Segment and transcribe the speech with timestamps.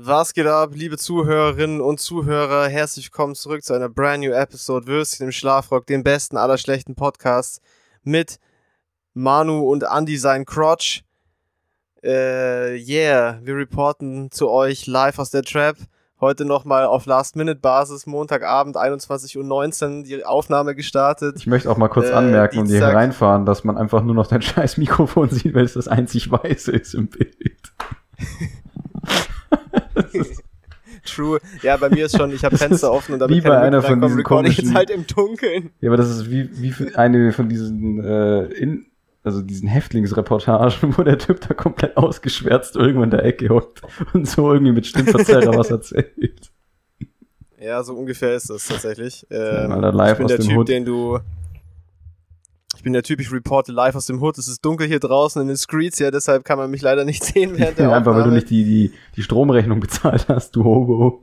[0.00, 2.68] Was geht ab, liebe Zuhörerinnen und Zuhörer?
[2.68, 6.94] Herzlich willkommen zurück zu einer brand new Episode Würstchen im Schlafrock, dem besten aller schlechten
[6.94, 7.60] Podcasts
[8.04, 8.38] mit
[9.12, 11.02] Manu und Andy sein Crotch.
[12.04, 15.76] Äh, yeah, wir reporten zu euch live aus der Trap.
[16.20, 21.38] Heute nochmal auf Last-Minute-Basis, Montagabend, 21.19 Uhr, die Aufnahme gestartet.
[21.38, 22.92] Ich möchte auch mal kurz Äh, anmerken und hier Dienstag.
[22.92, 26.70] hereinfahren, dass man einfach nur noch dein scheiß Mikrofon sieht, weil es das einzig Weiße
[26.70, 27.72] ist im Bild.
[31.10, 31.38] True.
[31.62, 33.82] Ja, bei mir ist schon, ich habe Fenster offen und damit wie bei keine einer
[33.82, 35.70] von diesen recorde ich jetzt komischen- halt im Dunkeln.
[35.80, 38.86] Ja, aber das ist wie, wie eine von diesen, äh, in,
[39.24, 43.82] also diesen Häftlingsreportagen, wo der Typ da komplett ausgeschwärzt irgendwo in der Ecke hockt
[44.14, 46.12] und so irgendwie mit Stimmverzerrer was erzählt.
[47.60, 49.26] Ja, so ungefähr ist das tatsächlich.
[49.30, 50.68] Ähm, Alter, live ich bin aus der dem Typ, Hood.
[50.68, 51.18] den du.
[52.78, 54.38] Ich bin der Typ, ich reporte live aus dem Hood.
[54.38, 57.24] Es ist dunkel hier draußen in den Streets, ja, deshalb kann man mich leider nicht
[57.24, 61.20] sehen während der Einfach weil du nicht die, die, die Stromrechnung bezahlt hast, du Hobo.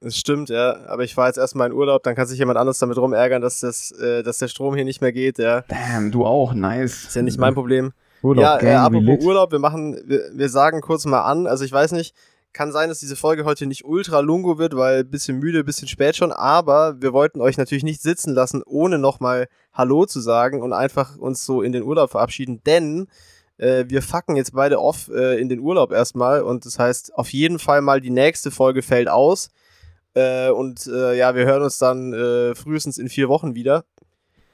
[0.00, 0.78] Das stimmt, ja.
[0.86, 3.60] Aber ich fahre jetzt erstmal in Urlaub, dann kann sich jemand anderes damit rumärgern, dass,
[3.60, 5.60] das, äh, dass der Strom hier nicht mehr geht, ja.
[5.68, 7.04] Damn, du auch, nice.
[7.08, 7.92] Ist ja nicht mein Problem.
[8.22, 9.22] Urlaub, ja, äh, apropos.
[9.22, 12.14] Urlaub, wir machen, wir, wir sagen kurz mal an, also ich weiß nicht,
[12.52, 16.16] kann sein, dass diese Folge heute nicht ultra lungo wird, weil bisschen müde, bisschen spät
[16.16, 20.72] schon, aber wir wollten euch natürlich nicht sitzen lassen, ohne nochmal Hallo zu sagen und
[20.72, 23.06] einfach uns so in den Urlaub verabschieden, denn
[23.58, 27.32] äh, wir fucken jetzt beide off äh, in den Urlaub erstmal und das heißt, auf
[27.32, 29.50] jeden Fall mal die nächste Folge fällt aus
[30.14, 33.84] äh, und äh, ja, wir hören uns dann äh, frühestens in vier Wochen wieder.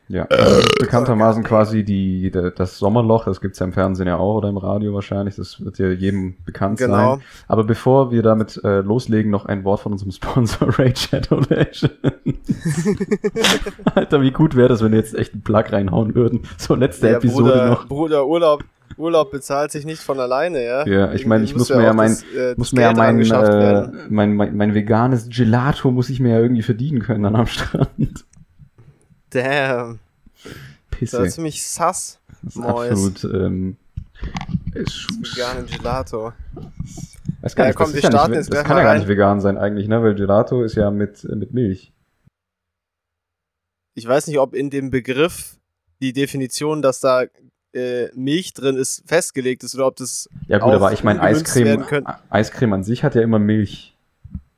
[0.09, 4.49] Ja, ist bekanntermaßen quasi die, das Sommerloch, das gibt's ja im Fernsehen ja auch oder
[4.49, 7.17] im Radio wahrscheinlich, das wird ja jedem bekannt Genau.
[7.17, 7.23] sein.
[7.49, 11.89] Aber bevor wir damit äh, loslegen, noch ein Wort von unserem Sponsor Raid Shadow Legends.
[13.95, 16.43] Alter, wie gut wäre das, wenn wir jetzt echt einen Plug reinhauen würden.
[16.57, 17.87] So, letzte Ja, Episode Bruder, noch.
[17.89, 18.65] Bruder, Urlaub,
[18.97, 20.87] Urlaub bezahlt sich nicht von alleine, ja.
[20.87, 23.89] Ja, ich meine, ich muss mir ja mein, das, äh, muss mir ja mein, äh,
[24.09, 28.25] mein, mein, mein veganes Gelato muss ich mir ja irgendwie verdienen können dann am Strand.
[29.37, 29.98] Damn,
[30.91, 31.19] Pisse.
[31.19, 32.19] das ist ziemlich sass.
[32.43, 32.91] Das ist Mois.
[32.91, 33.77] absolut, ähm,
[34.72, 36.33] ist, Veganen Gelato.
[37.43, 39.59] weiß gar Ja, nicht, komm, das, ja nicht, das kann ja gar nicht vegan sein
[39.59, 41.93] eigentlich, ne, weil Gelato ist ja mit, äh, mit Milch.
[43.94, 45.59] Ich weiß nicht, ob in dem Begriff
[46.00, 47.25] die Definition, dass da
[47.75, 50.28] äh, Milch drin ist, festgelegt ist oder ob das.
[50.49, 51.84] Ja gut, aber ich meine, Eiscreme.
[52.31, 53.97] Eiscreme an sich hat ja immer Milch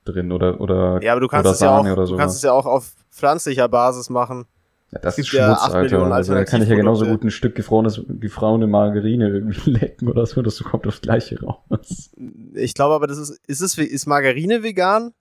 [0.05, 2.53] drin oder, oder, Ja, aber du kannst oder ja auch, oder du kannst es ja
[2.53, 4.47] auch auf pflanzlicher Basis machen.
[4.91, 6.03] Ja, das ist ja Schmutz, acht Alter.
[6.13, 10.25] Also, da kann ich ja genauso gut ein Stück gefrorenes, gefrorene Margarine irgendwie lecken oder
[10.25, 12.11] so, das kommt aufs Gleiche raus.
[12.55, 15.13] Ich glaube aber, das ist, ist es, ist Margarine vegan?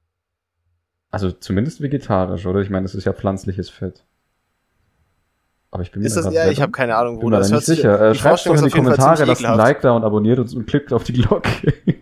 [1.12, 2.62] Also zumindest vegetarisch, oder?
[2.62, 4.06] Ich meine, das ist ja pflanzliches Fett.
[5.70, 7.50] Aber ich bin mir Ist da das, ja, ich habe keine Ahnung, bin mir Das
[7.50, 8.10] da hört nicht sich- sicher.
[8.10, 9.58] Äh, die Schreibt doch in ist die Kommentare, lasst ein.
[9.58, 11.74] Like da und abonniert uns und klickt auf die Glocke.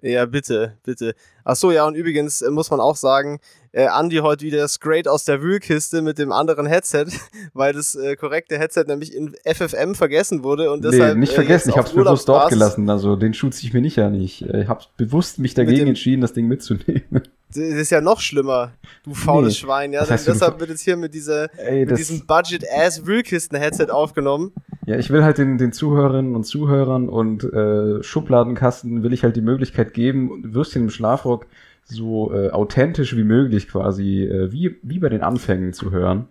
[0.00, 1.16] Ja, bitte, bitte.
[1.44, 3.40] Ach so, ja, und übrigens äh, muss man auch sagen,
[3.78, 7.06] äh, Andi heute wieder straight aus der Wühlkiste mit dem anderen Headset,
[7.54, 11.36] weil das äh, korrekte Headset nämlich in FFM vergessen wurde und deshalb nee, nicht äh,
[11.36, 12.90] vergessen, jetzt ich auf hab's bewusst dort gelassen.
[12.90, 14.14] Also den Schutz ziehe ich mir nicht an.
[14.14, 17.04] Ich äh, hab's bewusst mich dagegen dem- entschieden, das Ding mitzunehmen.
[17.50, 18.72] Das ist ja noch schlimmer,
[19.04, 19.60] du faules Nee.
[19.60, 19.92] Schwein.
[19.94, 24.52] Ja, heißt deshalb wird jetzt hier mit, dieser, Ey, mit diesem Budget-Ass-Wühlkisten-Headset aufgenommen.
[24.84, 29.34] ja, ich will halt den, den Zuhörerinnen und Zuhörern und äh, Schubladenkasten will ich halt
[29.36, 31.46] die Möglichkeit geben, Würstchen im Schlafrock
[31.88, 36.28] so äh, authentisch wie möglich quasi, äh, wie, wie bei den Anfängen zu hören.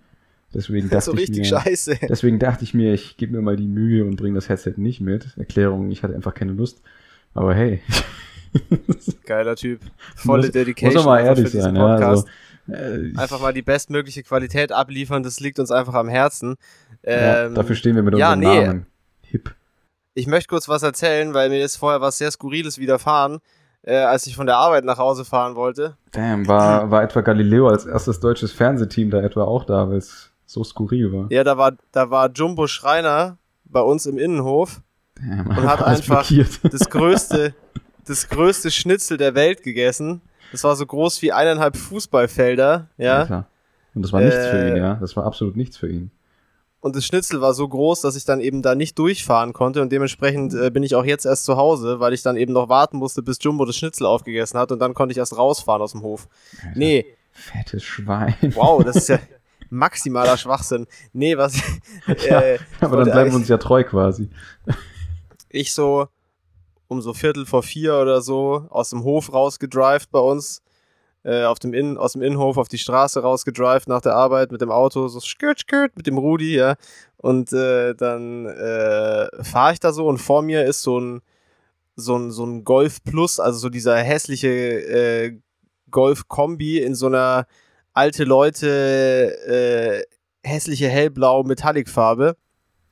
[0.53, 1.97] Deswegen dachte so ich richtig mir, scheiße.
[2.09, 5.01] deswegen dachte ich mir, ich gebe mir mal die Mühe und bringe das Headset nicht
[5.01, 5.35] mit.
[5.37, 6.81] Erklärung, ich hatte einfach keine Lust.
[7.33, 7.81] Aber hey,
[9.25, 9.81] Geiler Typ.
[10.15, 11.75] Volle muss, Dedication muss mal ehrlich sein.
[11.75, 12.25] Ja, also,
[12.67, 16.55] äh, Einfach mal die bestmögliche Qualität abliefern, das liegt uns einfach am Herzen.
[17.03, 18.65] ja, Ähm, dafür stehen wir mit ja, unserem nee.
[18.65, 18.85] Namen.
[19.23, 19.53] Hip.
[20.13, 23.39] Ich möchte kurz was erzählen, weil mir ist vorher was sehr Skurriles widerfahren,
[23.87, 25.95] äh, als ich von der Arbeit nach Hause fahren wollte.
[26.11, 30.29] Damn, war, war etwa Galileo als erstes deutsches Fernsehteam da etwa auch da, weil es
[30.45, 31.27] so skurril war.
[31.31, 34.81] Ja, da war, da war Jumbo Schreiner bei uns im Innenhof
[35.15, 36.59] Damn, Und hat einfach blockiert.
[36.73, 37.53] das größte,
[38.05, 40.21] das größte Schnitzel der Welt gegessen.
[40.51, 43.25] Das war so groß wie eineinhalb Fußballfelder, ja.
[43.25, 43.47] klar.
[43.95, 44.95] Und das war nichts für Äh, ihn, ja.
[44.95, 46.11] Das war absolut nichts für ihn.
[46.79, 49.91] Und das Schnitzel war so groß, dass ich dann eben da nicht durchfahren konnte und
[49.91, 52.97] dementsprechend äh, bin ich auch jetzt erst zu Hause, weil ich dann eben noch warten
[52.97, 56.03] musste, bis Jumbo das Schnitzel aufgegessen hat und dann konnte ich erst rausfahren aus dem
[56.03, 56.27] Hof.
[56.63, 58.35] Alter, Nee, Fettes Schwein.
[58.55, 59.19] wow, das ist ja
[59.69, 60.87] maximaler Schwachsinn.
[61.13, 61.55] Nee, was
[62.29, 64.29] Ja, äh, Aber dann bleiben wir uns ja treu quasi.
[65.49, 66.07] ich so
[66.87, 70.61] um so Viertel vor vier oder so aus dem Hof rausgedrived bei uns,
[71.27, 74.61] äh, auf dem Innen, aus dem Innenhof auf die Straße rausgedrived nach der Arbeit mit
[74.61, 76.75] dem Auto, so skirt, skirt mit dem Rudi, ja.
[77.17, 81.21] Und äh, dann äh, fahre ich da so und vor mir ist so ein
[81.99, 85.37] so ein, so ein Golf Plus, also so dieser hässliche äh,
[85.89, 87.47] Golf-Kombi in so einer
[87.91, 90.03] alte Leute äh,
[90.47, 92.37] hässliche hellblau Metallic-Farbe.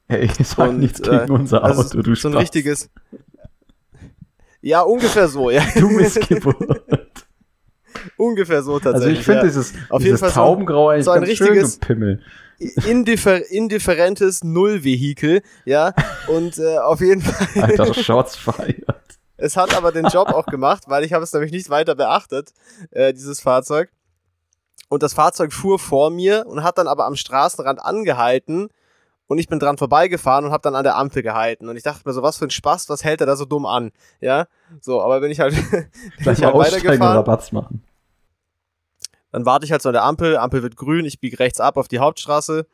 [0.07, 2.89] Hey, ich sag und, nichts gegen äh, unser Auto, also du So ein richtiges.
[4.61, 5.63] Ja, ungefähr so, ja.
[5.75, 6.81] Du Missgeburt.
[8.17, 9.09] ungefähr so tatsächlich.
[9.09, 9.45] Also ich finde ja.
[9.45, 12.21] dieses, Auf dieses jeden Fall Taubengrau eigentlich so ein ganz richtiges, Pimmel.
[12.87, 15.93] Indiffer indifferentes Nullvehikel, ja,
[16.27, 17.63] und äh, auf jeden Fall.
[17.63, 19.01] Alter, Shots feiert.
[19.37, 22.53] Es hat aber den Job auch gemacht, weil ich habe es nämlich nicht weiter beachtet,
[22.91, 23.89] äh, dieses Fahrzeug.
[24.87, 28.69] Und das Fahrzeug fuhr vor mir und hat dann aber am Straßenrand angehalten
[29.27, 32.01] und ich bin dran vorbeigefahren und habe dann an der Ampel gehalten und ich dachte
[32.05, 33.91] mir so, was für ein Spaß, was hält er da so dumm an,
[34.21, 34.47] ja?
[34.81, 37.83] So, aber wenn ich halt, bin ich halt weitergefahren, Rabatz machen.
[39.31, 41.77] dann warte ich halt so an der Ampel, Ampel wird grün, ich biege rechts ab
[41.77, 42.67] auf die Hauptstraße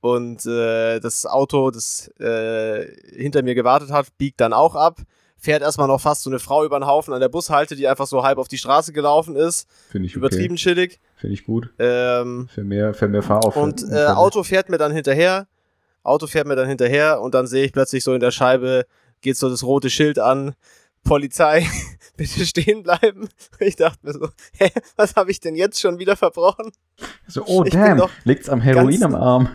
[0.00, 5.00] und äh, das Auto, das äh, hinter mir gewartet hat, biegt dann auch ab
[5.44, 8.06] fährt erstmal noch fast so eine Frau über den Haufen an der Bushalte, die einfach
[8.06, 9.68] so halb auf die Straße gelaufen ist.
[9.90, 10.18] Finde ich okay.
[10.18, 11.00] Übertrieben chillig.
[11.16, 11.70] Finde ich gut.
[11.78, 13.82] Ähm, für mehr, für mehr Fahraufwand.
[13.82, 15.46] Und äh, Auto fährt mir dann hinterher.
[16.04, 18.86] Auto fährt mir dann hinterher und dann sehe ich plötzlich so in der Scheibe,
[19.20, 20.54] geht so das rote Schild an.
[21.02, 21.66] Polizei,
[22.16, 23.28] bitte stehen bleiben.
[23.58, 24.28] Ich dachte mir so,
[24.58, 26.72] hä, was habe ich denn jetzt schon wieder verbrochen?
[27.26, 29.48] So, oh ich damn, liegt's am Heroin am Arm.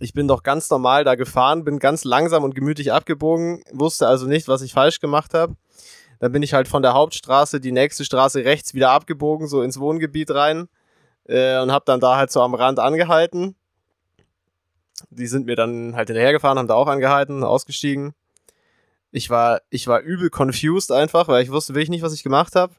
[0.00, 4.26] Ich bin doch ganz normal da gefahren, bin ganz langsam und gemütlich abgebogen, wusste also
[4.26, 5.54] nicht, was ich falsch gemacht habe.
[6.18, 9.78] Dann bin ich halt von der Hauptstraße die nächste Straße rechts wieder abgebogen, so ins
[9.78, 10.68] Wohngebiet rein
[11.26, 13.56] äh, und habe dann da halt so am Rand angehalten.
[15.10, 18.14] Die sind mir dann halt hinterhergefahren, haben da auch angehalten, ausgestiegen.
[19.10, 22.56] Ich war, ich war übel confused einfach, weil ich wusste wirklich nicht, was ich gemacht
[22.56, 22.74] habe.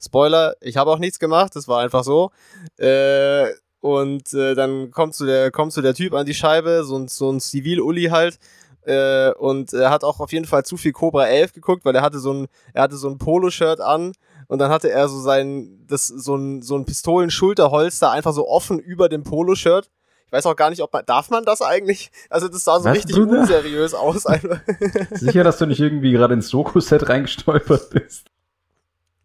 [0.00, 2.30] Spoiler, ich habe auch nichts gemacht, das war einfach so.
[2.78, 3.48] Äh,
[3.80, 7.08] und äh, dann kommt so der, kommt so der Typ an die Scheibe, so ein,
[7.08, 8.38] so ein Zivil-Uli halt.
[8.82, 12.02] Äh, und er hat auch auf jeden Fall zu viel Cobra 11 geguckt, weil er
[12.02, 14.12] hatte so ein, er hatte so ein Poloshirt an
[14.48, 18.78] und dann hatte er so sein, das, so ein, so ein Pistolenschulterholster einfach so offen
[18.78, 19.90] über dem Poloshirt.
[20.30, 22.12] Ich weiß auch gar nicht, ob man, darf man das eigentlich?
[22.28, 23.40] Also das sah so Was, richtig Bruder?
[23.40, 24.60] unseriös aus einfach.
[25.10, 28.28] Sicher, dass du nicht irgendwie gerade ins Soko-Set reingestolpert bist.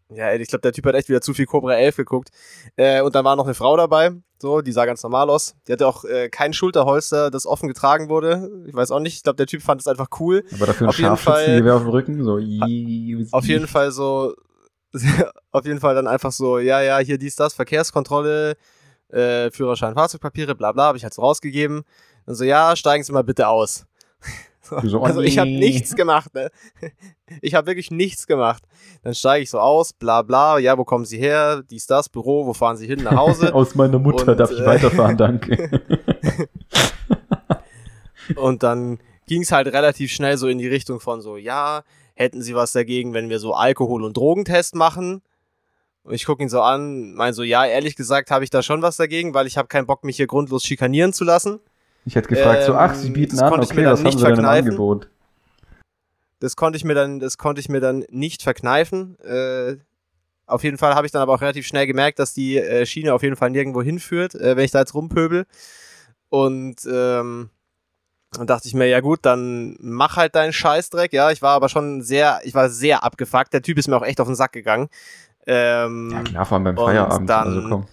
[0.08, 2.30] Ja, ey, ich glaube, der Typ hat echt wieder zu viel Cobra 11 geguckt.
[2.74, 4.10] Äh, und dann war noch eine Frau dabei,
[4.40, 5.54] so, die sah ganz normal aus.
[5.68, 8.50] Die hatte auch äh, kein Schulterholster, das offen getragen wurde.
[8.66, 10.44] Ich weiß auch nicht, ich glaube, der Typ fand es einfach cool.
[10.54, 12.40] Aber dafür auf jeden Fall, auf dem Rücken, so.
[13.30, 14.34] Auf jeden Fall so,
[15.52, 18.56] auf jeden Fall dann einfach so, ja, ja, hier dies, das, Verkehrskontrolle,
[19.16, 21.84] äh, Führerschein, Fahrzeugpapiere, bla bla, habe ich halt so rausgegeben.
[22.26, 23.86] Dann so, ja, steigen Sie mal bitte aus.
[24.82, 26.50] So, also ich habe nichts gemacht, ne?
[27.40, 28.64] Ich habe wirklich nichts gemacht.
[29.04, 31.62] Dann steige ich so aus, bla bla, ja, wo kommen Sie her?
[31.70, 33.04] Dies, das, Büro, wo fahren Sie hin?
[33.04, 33.54] Nach Hause?
[33.54, 35.80] aus meiner Mutter und, darf ich äh, weiterfahren, danke.
[38.34, 41.84] und dann ging es halt relativ schnell so in die Richtung von so, ja,
[42.14, 45.22] hätten Sie was dagegen, wenn wir so Alkohol- und Drogentest machen?
[46.06, 48.80] Und ich gucke ihn so an, mein so, ja, ehrlich gesagt habe ich da schon
[48.80, 51.58] was dagegen, weil ich habe keinen Bock, mich hier grundlos schikanieren zu lassen.
[52.04, 54.38] Ich hätte gefragt, ähm, so, ach, sie ähm, bieten an, okay, was haben sie denn
[54.38, 55.08] im Angebot?
[56.38, 59.18] Das konnte ich mir dann, das konnte ich mir dann nicht verkneifen.
[59.18, 59.78] Äh,
[60.46, 63.12] auf jeden Fall habe ich dann aber auch relativ schnell gemerkt, dass die äh, Schiene
[63.12, 65.44] auf jeden Fall nirgendwo hinführt, äh, wenn ich da jetzt rumpöbel.
[66.28, 67.50] Und ähm,
[68.30, 71.12] dann dachte ich mir, ja gut, dann mach halt deinen Scheißdreck.
[71.12, 73.52] Ja, ich war aber schon sehr, ich war sehr abgefuckt.
[73.52, 74.88] Der Typ ist mir auch echt auf den Sack gegangen.
[75.46, 77.30] Ähm, ja, klar, vor allem beim Feierabend.
[77.30, 77.86] Dann, also komm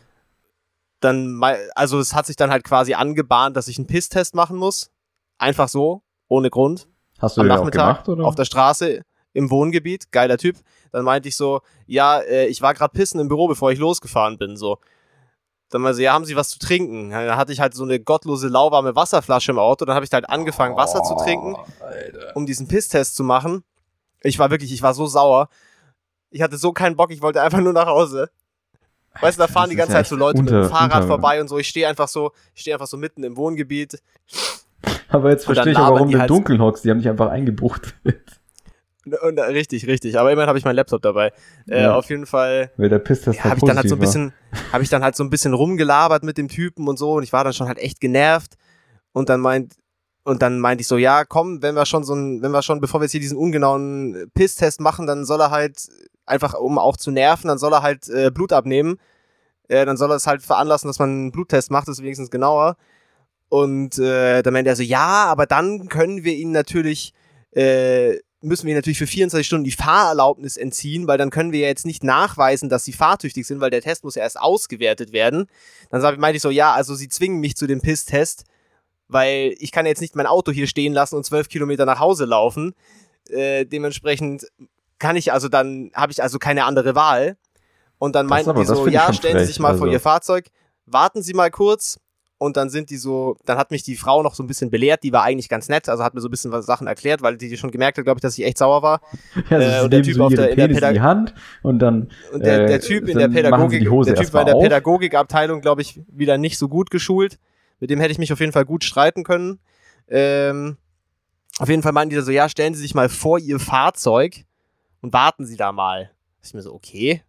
[1.04, 1.42] dann,
[1.76, 4.90] also es hat sich dann halt quasi angebahnt, dass ich einen Pisstest machen muss.
[5.38, 6.88] Einfach so, ohne Grund.
[7.20, 8.26] Hast du am den Nachmittag auch gemacht, oder?
[8.26, 9.02] auf der Straße
[9.34, 10.58] im Wohngebiet, geiler Typ.
[10.92, 14.38] Dann meinte ich so, ja, äh, ich war gerade pissen im Büro, bevor ich losgefahren
[14.38, 14.78] bin, so.
[15.70, 17.10] Dann meinte sie, ja, haben Sie was zu trinken?
[17.10, 19.86] Dann hatte ich halt so eine gottlose lauwarme Wasserflasche im Auto.
[19.86, 22.36] Dann habe ich halt angefangen, Wasser oh, zu trinken, Alter.
[22.36, 23.64] um diesen Pisstest zu machen.
[24.22, 25.50] Ich war wirklich, ich war so sauer.
[26.34, 28.30] Ich hatte so keinen Bock, ich wollte einfach nur nach Hause.
[29.22, 31.40] Weißt du, da fahren die ganze Zeit so Leute unter, mit dem Fahrrad unter, vorbei
[31.40, 31.60] und so.
[31.60, 34.02] Ich stehe einfach so, ich stehe einfach so mitten im Wohngebiet.
[35.10, 36.84] Aber jetzt verstehe ich auch, warum du im halt Dunkeln hockst.
[36.84, 37.94] Die haben dich einfach eingebucht.
[39.06, 40.18] Und, richtig, richtig.
[40.18, 41.32] Aber immerhin habe ich meinen Laptop dabei.
[41.68, 41.96] Äh, ja.
[41.96, 42.72] Auf jeden Fall.
[42.78, 44.34] Weil der pisst das ja, habe ich dann halt so ein bisschen,
[44.72, 47.13] habe ich dann halt so ein bisschen rumgelabert mit dem Typen und so.
[47.13, 48.56] Und ich war dann schon halt echt genervt.
[49.12, 49.75] Und dann meint,
[50.24, 52.80] und dann meinte ich so, ja, komm, wenn wir schon so ein, wenn wir schon,
[52.80, 55.89] bevor wir jetzt hier diesen ungenauen Pisstest machen, dann soll er halt
[56.25, 58.98] einfach um auch zu nerven, dann soll er halt äh, Blut abnehmen.
[59.68, 62.32] Äh, dann soll er es halt veranlassen, dass man einen Bluttest macht, das ist wenigstens
[62.32, 62.77] genauer.
[63.50, 67.13] Und äh, dann meinte er so, ja, aber dann können wir ihn natürlich,
[67.51, 71.60] äh, müssen wir ihn natürlich für 24 Stunden die Fahrerlaubnis entziehen, weil dann können wir
[71.60, 75.12] ja jetzt nicht nachweisen, dass sie fahrtüchtig sind, weil der Test muss ja erst ausgewertet
[75.12, 75.48] werden.
[75.92, 78.46] Dann meinte ich so, ja, also sie zwingen mich zu dem Pisstest,
[79.08, 82.26] weil ich kann jetzt nicht mein Auto hier stehen lassen und zwölf Kilometer nach Hause
[82.26, 82.74] laufen
[83.30, 84.46] Äh, dementsprechend
[85.00, 87.38] kann ich also dann, habe ich also keine andere Wahl.
[88.00, 89.94] Und dann meinten die so, ja, stellen Sie sich mal vor also.
[89.94, 90.48] Ihr Fahrzeug,
[90.86, 92.00] warten Sie mal kurz.
[92.38, 95.04] Und dann sind die so, dann hat mich die Frau noch so ein bisschen belehrt,
[95.04, 97.38] die war eigentlich ganz nett, also hat mir so ein bisschen was Sachen erklärt, weil
[97.38, 99.00] die schon gemerkt hat, glaube ich, dass ich echt sauer war.
[99.50, 101.02] Ja, also Äh, und der Typ so auf der- in der Penis in Pädag- die
[101.02, 104.48] Hand und dann Und der, Äh, der Typ in der Pädagogik, der Typ war in
[104.48, 104.56] der.
[104.56, 107.40] Pädagogikabteilung, glaube ich, wieder nicht so gut geschult.
[107.80, 109.60] Mit dem hätte ich mich auf jeden Fall gut streiten können.
[110.08, 110.77] Ähm,
[111.60, 114.46] auf jeden Fall meinten die da so, ja, stellen Sie sich mal vor Ihr Fahrzeug
[115.01, 116.12] und warten Sie da mal.
[116.44, 117.22] Ich mir so, okay.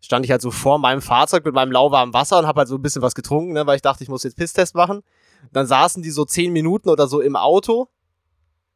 [0.00, 2.76] Stand ich halt so vor meinem Fahrzeug mit meinem lauwarmen Wasser und habe halt so
[2.76, 5.02] ein bisschen was getrunken, ne, weil ich dachte, ich muss jetzt Pisstest machen.
[5.52, 7.88] Dann saßen die so zehn Minuten oder so im Auto.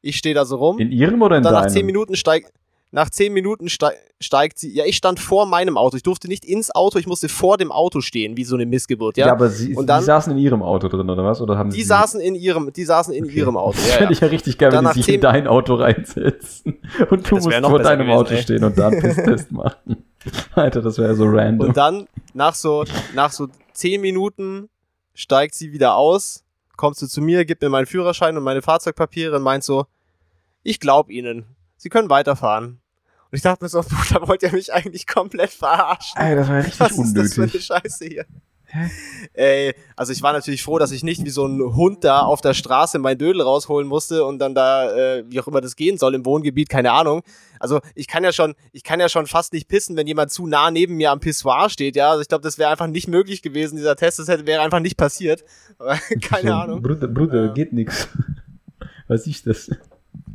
[0.00, 0.78] Ich stehe da so rum.
[0.78, 1.72] in ihrem oder in Und dann nach deinem?
[1.72, 2.52] zehn Minuten steigt,
[2.92, 4.74] nach zehn Minuten steig, steigt sie.
[4.74, 5.96] Ja, ich stand vor meinem Auto.
[5.96, 9.16] Ich durfte nicht ins Auto, ich musste vor dem Auto stehen, wie so eine Missgeburt,
[9.16, 9.26] ja.
[9.26, 11.40] ja, aber sie, Und die dann- saßen in ihrem Auto drin, oder was?
[11.40, 13.34] Oder haben die sie saßen in ihrem, die saßen in Okay.
[13.34, 13.76] ihrem Auto.
[13.78, 14.10] Das Ja, fände ja.
[14.12, 16.78] ich ja richtig geil, Dann wenn die sich in dein Auto reinsetzen
[17.10, 18.42] und du musst vor deinem gewesen, Auto ey.
[18.42, 20.04] stehen und da einen Pisstest machen.
[20.54, 21.68] Alter, das wäre so random.
[21.68, 24.68] Und dann, nach so, nach so zehn Minuten,
[25.14, 26.44] steigt sie wieder aus,
[26.76, 29.86] kommt sie zu mir, gibt mir meinen Führerschein und meine Fahrzeugpapiere und meint so,
[30.62, 31.44] ich glaube Ihnen,
[31.80, 32.66] Sie können weiterfahren.
[33.30, 33.82] Und ich dachte mir so,
[34.12, 36.20] da wollt ihr mich eigentlich komplett verarschen.
[36.20, 37.64] Ey, das war richtig Was ist das für eine unnötig.
[37.64, 38.26] Scheiße hier?
[39.32, 42.42] Ey, also ich war natürlich froh, dass ich nicht wie so ein Hund da auf
[42.42, 45.96] der Straße mein Dödel rausholen musste und dann da, äh, wie auch immer das gehen
[45.98, 47.22] soll, im Wohngebiet, keine Ahnung.
[47.58, 50.46] Also ich kann ja schon, ich kann ja schon fast nicht pissen, wenn jemand zu
[50.46, 52.10] nah neben mir am Pissoir steht, ja.
[52.10, 54.80] Also ich glaube, das wäre einfach nicht möglich gewesen, dieser Test, das hätte, wäre einfach
[54.80, 55.44] nicht passiert.
[55.78, 56.82] Aber keine so, Ahnung.
[56.82, 57.52] Bruder, Bruder Ja.
[57.52, 58.06] geht nix.
[59.08, 59.70] Was ist das?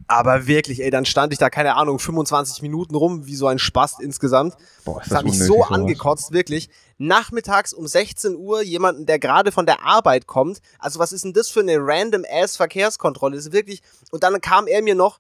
[0.08, 3.58] Aber wirklich, ey, dann stand ich da, keine Ahnung, 25 Minuten rum, wie so ein
[3.58, 4.56] Spast insgesamt.
[4.84, 5.72] Boah, ist Das hat mich so sowas.
[5.72, 6.70] angekotzt, wirklich.
[6.98, 10.60] Nachmittags um 16 Uhr jemanden, der gerade von der Arbeit kommt.
[10.80, 13.36] Also was ist denn das für eine random ass Verkehrskontrolle?
[13.36, 13.82] Das ist wirklich.
[14.12, 15.20] Und dann kam er mir noch,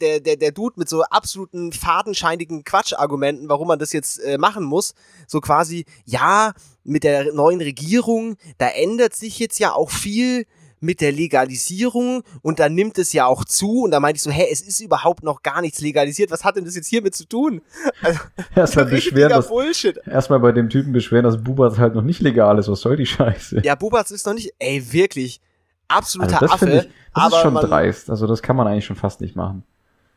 [0.00, 4.64] der, der, der Dude mit so absoluten fadenscheinigen Quatschargumenten, warum man das jetzt äh, machen
[4.64, 4.94] muss.
[5.26, 6.52] So quasi, ja,
[6.84, 10.46] mit der neuen Regierung, da ändert sich jetzt ja auch viel
[10.80, 14.30] mit der Legalisierung und dann nimmt es ja auch zu und da meinte ich so,
[14.30, 17.26] hä, es ist überhaupt noch gar nichts legalisiert, was hat denn das jetzt hiermit zu
[17.26, 17.62] tun?
[18.02, 18.20] Also,
[18.54, 19.98] Erstmal beschweren, richtiger dass, Bullshit.
[20.06, 22.68] erstmal bei dem Typen beschweren, dass Bubat halt noch nicht legal ist.
[22.68, 23.60] Was soll die Scheiße?
[23.64, 25.40] Ja, Bubatz ist noch nicht, ey, wirklich,
[25.88, 26.70] absoluter Also das Affe.
[26.70, 26.90] ich, das
[27.24, 28.10] aber ist schon man, dreist.
[28.10, 29.62] Also das kann man eigentlich schon fast nicht machen.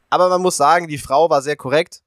[0.09, 2.01] Aber man muss sagen, die Frau war sehr korrekt.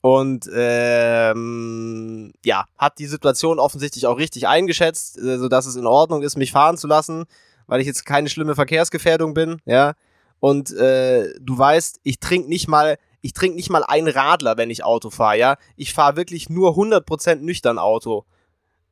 [0.00, 6.22] Und ähm, ja, hat die Situation offensichtlich auch richtig eingeschätzt, äh, sodass es in Ordnung
[6.22, 7.24] ist, mich fahren zu lassen,
[7.66, 9.94] weil ich jetzt keine schlimme Verkehrsgefährdung bin, ja.
[10.40, 14.70] Und äh, du weißt, ich trinke nicht mal, ich trinke nicht mal einen Radler, wenn
[14.70, 15.56] ich Auto fahre, ja.
[15.76, 18.24] Ich fahre wirklich nur 100% nüchtern Auto,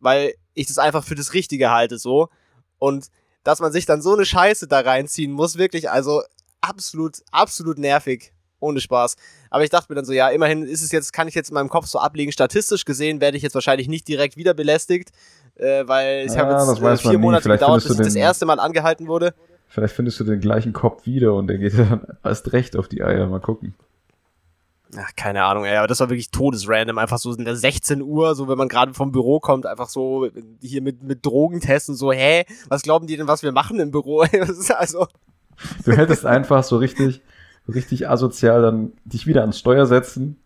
[0.01, 2.31] weil ich das einfach für das Richtige halte, so.
[2.79, 3.07] Und
[3.45, 6.23] dass man sich dann so eine Scheiße da reinziehen muss, wirklich, also
[6.61, 8.33] absolut, absolut nervig.
[8.67, 9.17] Ohne Spaß.
[9.51, 11.55] Aber ich dachte mir dann so, ja, immerhin ist es jetzt, kann ich jetzt in
[11.55, 12.33] meinem Kopf so ablegen.
[12.33, 15.11] Statistisch gesehen werde ich jetzt wahrscheinlich nicht direkt wieder belästigt,
[15.57, 17.19] äh, weil ich Ja, habe jetzt äh, vier.
[17.19, 19.35] Monate Vielleicht gedauert, bis ich das erste Mal angehalten wurde.
[19.69, 23.03] Vielleicht findest du den gleichen Kopf wieder und der geht dann erst recht auf die
[23.03, 23.27] Eier.
[23.27, 23.75] Mal gucken.
[24.97, 26.97] Ach, keine Ahnung, ey, aber das war wirklich todesrandom.
[26.99, 30.29] Einfach so in der 16 Uhr, so wenn man gerade vom Büro kommt, einfach so
[30.63, 34.25] hier mit, mit Drogentesten, so, hä, was glauben die denn, was wir machen im Büro?
[34.77, 35.07] Also,
[35.85, 37.21] Du hättest einfach so richtig,
[37.69, 40.39] richtig asozial dann dich wieder ans Steuer setzen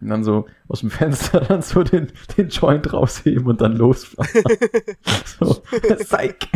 [0.00, 4.42] und dann so aus dem Fenster dann so den, den Joint rausheben und dann losfahren.
[5.38, 5.62] so,
[5.98, 6.48] Psych.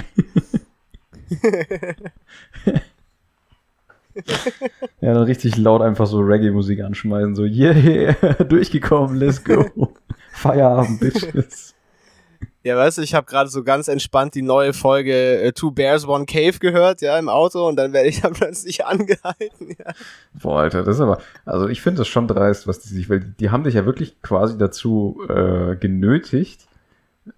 [5.00, 8.12] ja, dann richtig laut einfach so Reggae-Musik anschmeißen, so, yeah,
[8.44, 9.94] durchgekommen, let's go.
[10.32, 11.75] Feierabend, Bitches.
[12.66, 16.04] Ja, weißt du, ich habe gerade so ganz entspannt die neue Folge äh, Two Bears,
[16.08, 19.92] One Cave gehört, ja, im Auto und dann werde ich dann plötzlich angehalten, ja.
[20.34, 23.20] Boah, Alter, das ist aber, also ich finde das schon dreist, was die sich, weil
[23.20, 26.66] die, haben dich ja wirklich quasi dazu äh, genötigt,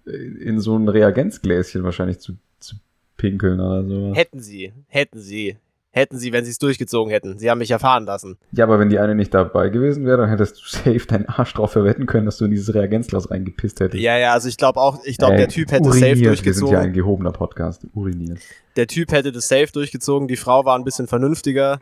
[0.07, 2.77] äh, in so ein Reagenzgläschen wahrscheinlich zu, zu
[3.15, 4.15] pinkeln oder so.
[4.15, 5.57] Hätten sie, hätten sie,
[5.91, 7.39] hätten sie, wenn sie es durchgezogen hätten.
[7.39, 8.37] Sie haben mich ja fahren lassen.
[8.51, 11.53] Ja, aber wenn die eine nicht dabei gewesen wäre, dann hättest du safe deinen Arsch
[11.53, 14.01] drauf verwetten können, dass du in dieses Reagenzglas reingepisst hättest.
[14.03, 15.99] Ja, ja, also ich glaube auch, ich glaube, der Typ hätte uriniert.
[15.99, 16.77] safe Wir sind ja durchgezogen.
[16.77, 17.87] ein gehobener Podcast.
[17.93, 18.39] Uriniert.
[18.75, 20.27] Der Typ hätte das safe durchgezogen.
[20.27, 21.79] Die Frau war ein bisschen vernünftiger.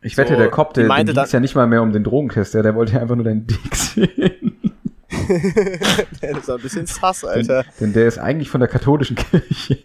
[0.00, 0.54] Ich wette, So, der die
[0.86, 3.16] der, ging's dann- ja nicht mal mehr um den Drogentest, der, der wollte ja einfach
[3.16, 4.56] nur deinen Dick sehen.
[6.22, 7.62] der ist ein bisschen sass, Alter.
[7.64, 9.78] Denn, denn der ist eigentlich von der katholischen Kirche.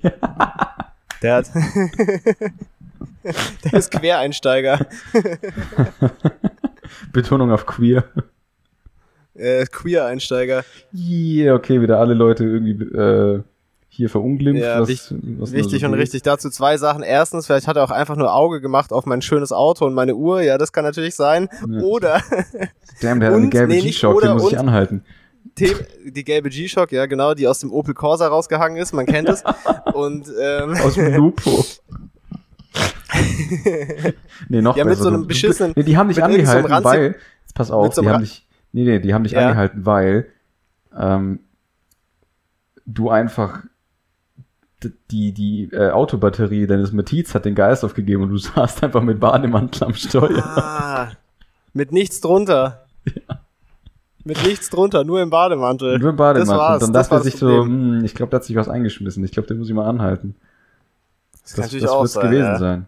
[1.22, 1.50] Der hat.
[3.64, 4.86] der ist Quereinsteiger.
[7.14, 8.06] Betonung auf queer.
[9.36, 10.64] Äh, Queer-Einsteiger.
[10.94, 13.44] Yeah, okay, wieder alle Leute irgendwie äh,
[13.90, 14.64] hier verunglimpft.
[14.64, 16.24] Ja, was, wichtig, was wichtig so und richtig.
[16.24, 17.04] Dazu zwei Sachen.
[17.04, 20.16] Erstens, vielleicht hat er auch einfach nur Auge gemacht auf mein schönes Auto und meine
[20.16, 20.42] Uhr.
[20.42, 21.50] Ja, das kann natürlich sein.
[21.70, 21.82] Ja.
[21.82, 22.22] Oder
[23.02, 25.04] Damn, der hat eine und- gelbe nee, G-Shock, den muss ich und- anhalten.
[25.58, 25.74] The
[26.06, 28.94] die gelbe G-Shock, ja genau, die aus dem Opel Corsa rausgehangen ist.
[28.94, 29.44] Man kennt es.
[29.94, 31.66] Und ähm, Aus dem Lupo.
[34.50, 35.04] nee, noch Ja, mit besser.
[35.04, 37.16] so einem beschissenen- Nee, die haben dich mit so angehalten, ranzig- weil.
[37.44, 38.46] Jetzt pass auf, mit so die haben dich.
[38.74, 39.48] Nee, nee, die haben dich Ja.
[39.48, 40.28] angehalten, weil
[40.98, 41.40] ähm,
[42.86, 43.62] du einfach
[45.12, 49.20] die, die äh, Autobatterie deines Matiz hat den Geist aufgegeben und du saßt einfach mit
[49.20, 50.44] Bademantel am Steuer.
[50.46, 51.08] ah,
[51.74, 52.86] mit nichts drunter.
[54.24, 55.98] Mit nichts drunter, nur im Bademantel.
[56.00, 56.54] Nur im Bademantel.
[56.54, 58.56] Das war's, und dann das dachte er sich so, hm, ich glaube, da hat sich
[58.58, 59.24] was eingeschmissen.
[59.24, 60.36] Ich glaube, den muss ich mal anhalten.
[61.48, 62.58] Das kann Das, natürlich das auch sein, gewesen ja.
[62.58, 62.88] sein.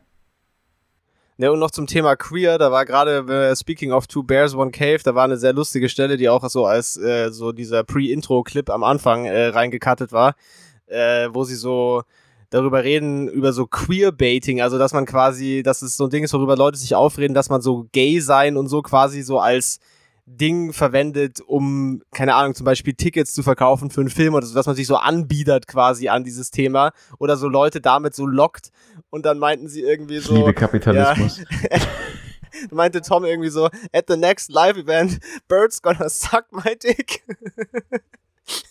[1.37, 4.71] Ja, und noch zum Thema Queer, da war gerade, äh, speaking of Two Bears, One
[4.71, 8.69] Cave, da war eine sehr lustige Stelle, die auch so als äh, so dieser Pre-Intro-Clip
[8.69, 10.35] am Anfang äh, reingekattet war,
[10.87, 12.03] äh, wo sie so
[12.49, 16.33] darüber reden, über so Queer-Baiting, also dass man quasi, dass es so ein Ding ist,
[16.33, 19.79] worüber Leute sich aufreden, dass man so gay sein und so quasi so als
[20.31, 24.53] Ding verwendet, um, keine Ahnung, zum Beispiel Tickets zu verkaufen für einen Film oder so,
[24.53, 28.69] dass man sich so anbiedert quasi an dieses Thema oder so Leute damit so lockt
[29.09, 31.41] und dann meinten sie irgendwie Ich so, liebe Kapitalismus.
[32.71, 37.23] meinte Tom irgendwie so, at the next live event, Bird's gonna suck my dick.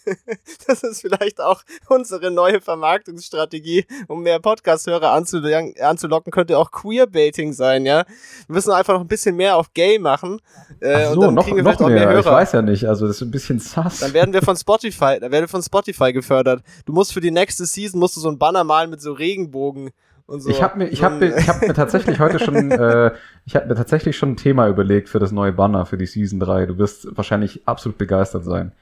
[0.67, 7.87] Das ist vielleicht auch unsere neue Vermarktungsstrategie, um mehr Podcast-Hörer anzulocken, könnte auch Queerbaiting sein,
[7.87, 8.05] ja.
[8.47, 10.41] Wir müssen einfach noch ein bisschen mehr auf Gay machen.
[10.81, 11.89] Äh, Ach und so, dann noch, kriegen wir noch mehr.
[11.89, 12.33] mehr Ich Hörer.
[12.37, 12.87] weiß ja nicht.
[12.89, 14.01] Also, das ist ein bisschen sass.
[14.01, 16.63] Dann werden wir von Spotify, dann werden wir von Spotify gefördert.
[16.85, 19.91] Du musst für die nächste Season musst du so ein Banner malen mit so Regenbogen
[20.27, 20.51] und so.
[20.51, 23.13] Ich habe mir, ich mir, ich habe mir tatsächlich heute schon, äh,
[23.47, 26.41] ich habe mir tatsächlich schon ein Thema überlegt für das neue Banner für die Season
[26.41, 26.67] 3.
[26.67, 28.73] Du wirst wahrscheinlich absolut begeistert sein.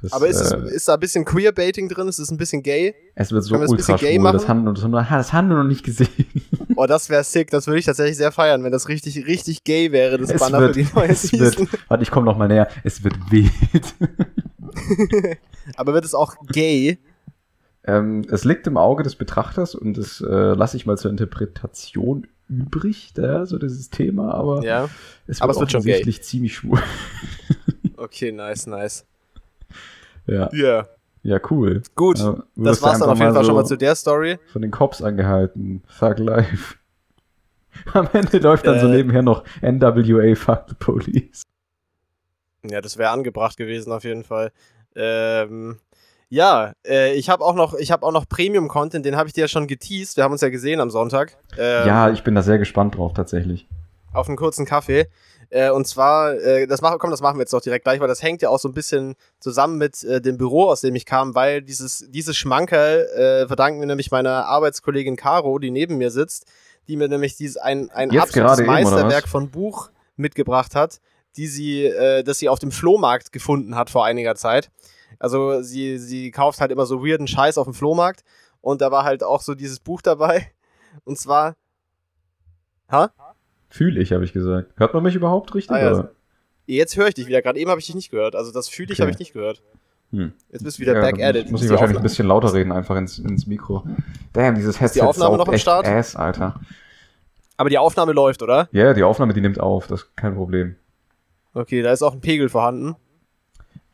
[0.00, 2.06] Das, Aber ist, es, äh, ist da ein bisschen Queerbaiting drin?
[2.06, 2.94] Ist es ein bisschen gay?
[3.16, 4.32] es wird so können wir ultra bisschen gay schwul.
[4.32, 6.08] Das haben, wir- das, haben das haben wir noch nicht gesehen.
[6.76, 7.50] Oh, das wäre sick.
[7.50, 10.60] Das würde ich tatsächlich sehr feiern, wenn das richtig, richtig gay wäre, das Es Banner
[10.60, 12.68] wird, für die neue es wird, warte, ich komme noch mal näher.
[12.84, 13.50] Es wird wild.
[15.76, 16.98] Aber wird es auch gay?
[17.84, 22.26] ähm, es liegt im Auge des Betrachters und das äh, lasse ich mal zur Interpretation
[22.48, 24.88] übrig, da, so dieses Thema, aber Ja.
[25.26, 25.92] es aber es wird schon gay.
[25.94, 26.80] offensichtlich ziemlich schwul.
[27.96, 29.04] Okay, nice, nice.
[30.28, 30.48] Ja.
[30.52, 30.86] Ja.
[31.22, 31.82] ja, cool.
[31.96, 32.18] Gut.
[32.18, 34.38] Ja, das war's dann auf jeden Fall so schon mal zu der Story.
[34.52, 35.82] Von den Cops angehalten.
[35.88, 36.76] Fuck life.
[37.92, 38.96] Am Ende läuft dann so Äh.
[38.96, 41.42] nebenher noch NWA Fuck the Police.
[42.68, 44.50] Ja, das wäre angebracht gewesen auf jeden Fall.
[44.96, 45.78] Ähm,
[46.28, 49.42] ja, äh, ich habe auch noch, ich habe auch noch Premium-Content, den habe ich dir
[49.42, 50.16] ja schon geteased.
[50.16, 51.36] Wir haben uns ja gesehen am Sonntag.
[51.56, 53.68] Ähm, ja, ich bin da sehr gespannt drauf, tatsächlich.
[54.12, 55.06] auf einen kurzen Kaffee.
[55.50, 58.08] Äh, und zwar, äh, das machen, komm, das machen wir jetzt doch direkt gleich, weil
[58.08, 61.06] das hängt ja auch so ein bisschen zusammen mit äh, dem Büro, aus dem ich
[61.06, 66.10] kam, weil dieses, dieses Schmankerl äh, verdanken wir nämlich meiner Arbeitskollegin Caro, die neben mir
[66.10, 66.46] sitzt,
[66.86, 69.30] die mir nämlich dieses ein, ein Jetzt absolutes eben, Meisterwerk was?
[69.30, 71.00] von Buch mitgebracht hat,
[71.36, 74.70] die sie, äh, das sie auf dem Flohmarkt gefunden hat vor einiger Zeit.
[75.18, 78.22] Also sie, sie kauft halt immer so weirden Scheiß auf dem Flohmarkt
[78.60, 80.52] und da war halt auch so dieses Buch dabei.
[81.04, 81.54] Und zwar.
[82.90, 83.10] Ha?
[83.70, 84.72] Fühle ich, habe ich gesagt.
[84.76, 85.76] Hört man mich überhaupt richtig?
[85.76, 86.08] Ah, ja.
[86.66, 87.42] Jetzt höre ich dich wieder.
[87.42, 88.34] Gerade eben habe ich dich nicht gehört.
[88.36, 89.02] Also das fühle ich Okay.
[89.02, 89.62] habe ich nicht gehört.
[90.10, 90.32] Hm.
[90.50, 91.50] Jetzt bist du wieder Ja, back at it.
[91.50, 93.84] Muss, Ist ich die wahrscheinlich ein bisschen lauter reden, einfach ins, ins Mikro.
[94.32, 95.86] Damn, dieses Headset Aufnahme saugt noch am Start?
[95.86, 96.58] Ass, Alter.
[97.58, 98.68] Aber die Aufnahme läuft, oder?
[98.72, 100.76] Ja, die Aufnahme, die nimmt auf, das ist kein Problem.
[101.54, 102.96] Okay, da ist auch ein Pegel vorhanden.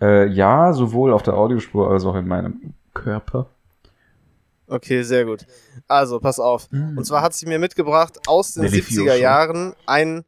[0.00, 3.46] Äh, ja, sowohl auf der Audiospur als auch in meinem Körper.
[4.66, 5.44] Okay, sehr gut.
[5.88, 6.68] Also, pass auf.
[6.72, 9.20] Und zwar hat sie mir mitgebracht aus den Delifio 70er schon.
[9.22, 10.24] Jahren ein,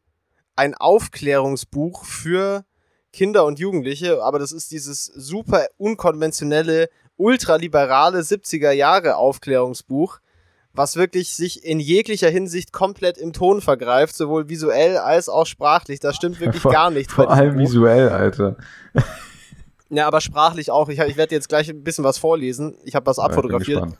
[0.55, 2.63] ein Aufklärungsbuch für
[3.13, 10.19] Kinder und Jugendliche, aber das ist dieses super unkonventionelle, ultraliberale 70er Jahre Aufklärungsbuch,
[10.73, 15.99] was wirklich sich in jeglicher Hinsicht komplett im Ton vergreift, sowohl visuell als auch sprachlich.
[15.99, 17.61] Da stimmt wirklich Vor- gar nichts Vor allem Buch.
[17.61, 18.57] visuell, Alter.
[19.89, 20.89] Ja, aber sprachlich auch.
[20.89, 22.77] Ich, ich werde jetzt gleich ein bisschen was vorlesen.
[22.83, 23.81] Ich habe was Ja, abfotografiert.
[23.83, 23.97] gespannt.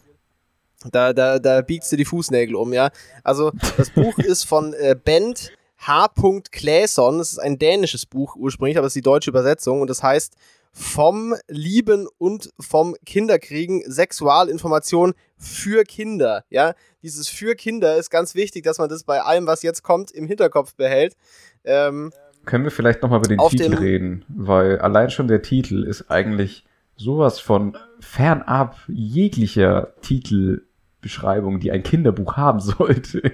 [0.91, 2.91] Da, da, da biegst du die Fußnägel um, ja.
[3.23, 6.09] Also, das Buch ist von äh, Bent H.
[6.51, 7.17] Claesson.
[7.17, 9.81] Das ist ein dänisches Buch ursprünglich, aber das ist die deutsche Übersetzung.
[9.81, 10.35] Und das heißt
[10.71, 16.43] Vom Lieben und vom Kinderkriegen Sexualinformation für Kinder.
[16.49, 20.11] Ja, dieses für Kinder ist ganz wichtig, dass man das bei allem, was jetzt kommt,
[20.11, 21.15] im Hinterkopf behält.
[21.63, 22.11] Ähm,
[22.45, 24.25] Können wir vielleicht nochmal über den Titel reden?
[24.29, 29.93] Weil allein schon der Titel ist eigentlich sowas von fernab jeglicher
[31.07, 33.31] Titelbeschreibung, die ein Kinderbuch haben sollte.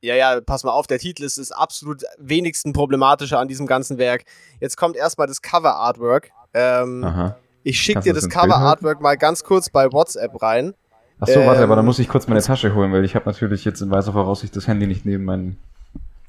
[0.00, 3.98] Ja, ja, pass mal auf, der Titel ist das absolut wenigsten problematische an diesem ganzen
[3.98, 4.24] Werk.
[4.60, 6.30] Jetzt kommt erstmal das Cover-Artwork.
[6.54, 7.36] Ähm, Aha.
[7.64, 10.74] Ich schicke dir das Cover-Artwork mal ganz kurz bei WhatsApp rein.
[11.18, 13.26] Ach so, warte, Ähm, aber da muss ich kurz meine Tasche holen, weil ich habe
[13.26, 15.58] natürlich jetzt in weiser Voraussicht das Handy nicht neben meinen.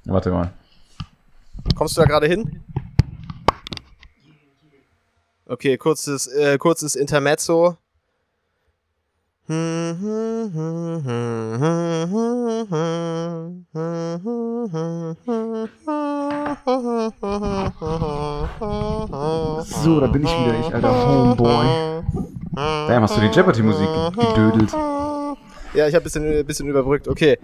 [0.06, 0.52] Warte mal.
[1.76, 2.64] Kommst du da gerade hin?
[5.46, 7.78] Okay, kurzes, äh, kurzes Intermezzo.
[9.50, 9.94] So, da
[20.06, 21.66] bin ich wieder, ich alter Homeboy.
[22.54, 24.72] Damn, hast du die Jeopardy-Musik gedödelt?
[25.74, 27.08] Ja, ich habe ein bisschen, ein bisschen überbrückt.
[27.08, 27.40] Okay.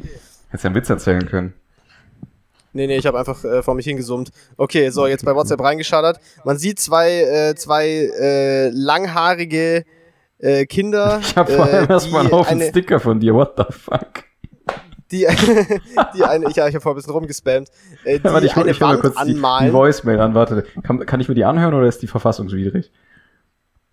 [0.49, 1.55] Hättest ja einen Witz erzählen können.
[2.73, 4.31] Nee, nee, ich habe einfach äh, vor mich hingesummt.
[4.57, 6.19] Okay, so, jetzt bei WhatsApp reingeschallert.
[6.43, 9.85] Man sieht zwei, äh, zwei äh, langhaarige
[10.45, 11.19] äh, Kinder.
[11.21, 13.63] Ich habe vor allem äh, erstmal einen die Haufen eine, Sticker von dir, what the
[13.69, 14.23] fuck?
[15.11, 15.27] die,
[16.15, 17.69] die eine, ich, ja, ich habe vorher ein bisschen rumgespammt,
[18.03, 19.73] äh, die Warte, ich eine ich hol mal Wand kurz die, die anmalen.
[19.73, 20.65] Voicemail an, warte.
[20.83, 22.91] Kann, kann ich mir die anhören oder ist die verfassungswidrig?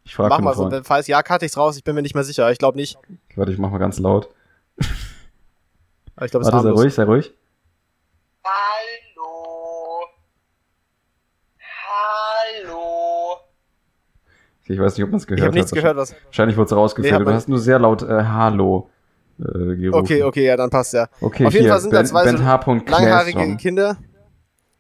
[0.05, 0.87] Ich frage Mach mal so, Freund.
[0.87, 2.99] falls ja, cutte ich's raus, ich bin mir nicht mehr sicher, ich glaube nicht.
[3.37, 4.29] Warte, ich mach mal ganz laut.
[6.17, 7.33] Aber ich glaube, es Warte, sei ruhig, sei ruhig.
[8.45, 10.07] Hallo.
[12.67, 13.37] Hallo.
[14.73, 15.79] Ich weiß nicht, ob man es Ich gehört habe nichts hat.
[15.79, 16.15] gehört, was.
[16.27, 17.21] Wahrscheinlich wurde es Nee, rausgefiltert.
[17.21, 18.89] hat du hast nur sehr laut äh, Hallo
[19.39, 19.43] äh,
[19.77, 19.95] gerufen.
[19.95, 21.09] Okay, okay, ja, dann passt ja.
[21.21, 22.61] Okay, Auf jeden hier, Fall sind da Ben, so H.
[22.87, 23.57] Langhaarige.
[23.57, 23.97] Kinder,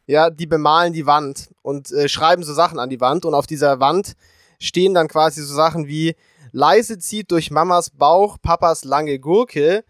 [0.06, 3.46] ja, die bemalen die Wand und äh, schreiben so Sachen an die Wand und auf
[3.46, 4.14] dieser Wand
[4.58, 6.14] stehen dann quasi so Sachen wie
[6.52, 9.84] leise zieht durch Mamas Bauch Papas lange Gurke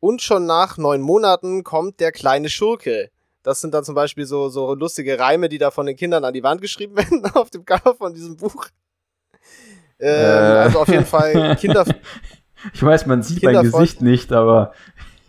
[0.00, 3.10] und schon nach neun Monaten kommt der kleine Schurke.
[3.42, 6.32] Das sind dann zum Beispiel so, so lustige Reime, die da von den Kindern an
[6.32, 8.66] die Wand geschrieben werden auf dem Cover von diesem Buch.
[10.00, 10.58] Ähm, Äh.
[10.64, 11.84] Also auf jeden Fall Kinder,
[12.72, 14.72] Ich weiß, man sieht mein Gesicht nicht, aber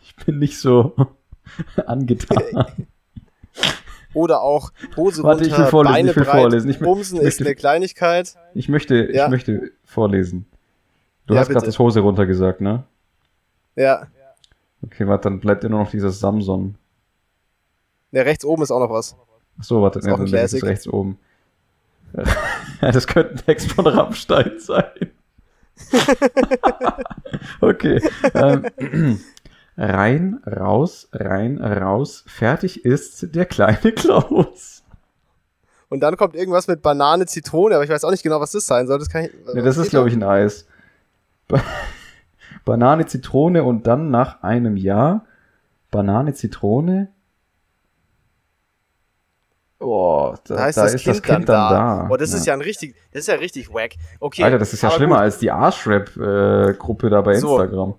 [0.04, 0.96] ich bin nicht so
[1.86, 2.66] angetan.
[4.14, 6.70] oder auch Hose Warte, runter, ich will vorlesen, Beine ich will breit, vorlesen.
[6.70, 8.36] Ich Bumsen ich ist möchte- eine Kleinigkeit.
[8.54, 9.26] Ich möchte, Ja.
[9.26, 10.46] ich möchte vorlesen.
[11.28, 12.84] Du Ja, hast gerade das Hose runter gesagt, ne?
[13.76, 14.08] Ja,
[14.84, 16.76] Okay, warte, dann bleibt ja nur noch dieses Samson.
[18.12, 19.16] ja, rechts oben ist auch noch was.
[19.58, 21.18] Achso, warte, Ist ein dann ist rechts oben.
[22.82, 25.12] Ja, das könnte ein Text von Rammstein sein.
[27.62, 28.02] okay.
[28.34, 29.20] Ähm,
[29.78, 32.24] rein, raus, rein, raus.
[32.28, 34.84] Fertig ist der kleine Klaus.
[35.90, 38.66] Und dann kommt irgendwas mit Banane, Zitrone, aber ich weiß auch nicht genau, was das
[38.66, 39.00] sein soll.
[39.00, 39.14] Das, ich,
[39.54, 40.66] Ne, das ist, glaube ich, ein Eis.
[41.48, 41.62] Ba
[42.66, 45.26] Banane, Zitrone und dann nach einem Jahr
[45.92, 47.10] Banane, Zitrone.
[49.80, 52.06] Oh, da, Da ist, da das, ist kind das Kind dann da.
[52.08, 53.96] Boah, das ist ja ein richtig, das ist ja richtig wack.
[54.20, 54.44] Okay.
[54.44, 57.60] Alter, das ist ja schlimmer gut, als die Arschrap-Gruppe da bei So.
[57.60, 57.96] Instagram.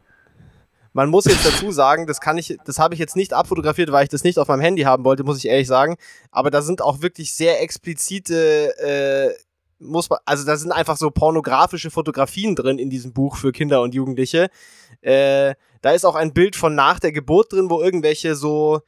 [0.94, 4.04] Man muss jetzt dazu sagen, das kann ich, das habe ich jetzt nicht abfotografiert, weil
[4.04, 5.96] ich das nicht auf meinem Handy haben wollte, muss ich ehrlich sagen.
[6.30, 9.34] Aber da sind auch wirklich sehr explizite, äh,
[9.78, 13.82] muss man, also da sind einfach so pornografische Fotografien drin in diesem Buch für Kinder
[13.82, 14.48] und Jugendliche.
[15.02, 18.80] Äh, da ist auch ein Bild von nach der Geburt drin, wo irgendwelche so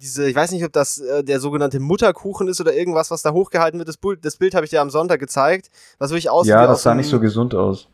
[0.00, 3.32] diese, ich weiß nicht, ob das äh, der sogenannte Mutterkuchen ist oder irgendwas, was da
[3.32, 3.88] hochgehalten wird.
[3.88, 6.82] Das, Bild- das Bild habe ich dir am Sonntag gezeigt, was wirklich aussieht Ja, das
[6.82, 7.88] sah nicht so gesund aus.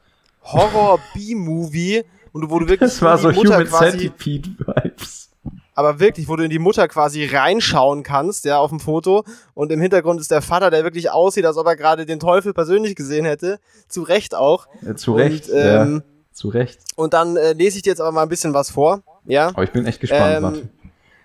[0.44, 5.30] Horror-B-Movie und wo du wirklich Das war so Mutter Human Centipede-Vibes.
[5.74, 9.70] aber wirklich, wo du in die Mutter quasi reinschauen kannst, ja, auf dem Foto und
[9.72, 12.96] im Hintergrund ist der Vater, der wirklich aussieht, als ob er gerade den Teufel persönlich
[12.96, 14.66] gesehen hätte, zu Recht auch.
[14.84, 16.80] Äh, zu Recht, Und, ähm, ja, zu Recht.
[16.96, 19.48] und dann äh, lese ich dir jetzt aber mal ein bisschen was vor, ja.
[19.48, 20.68] Aber ich bin echt gespannt, Ähm, warte.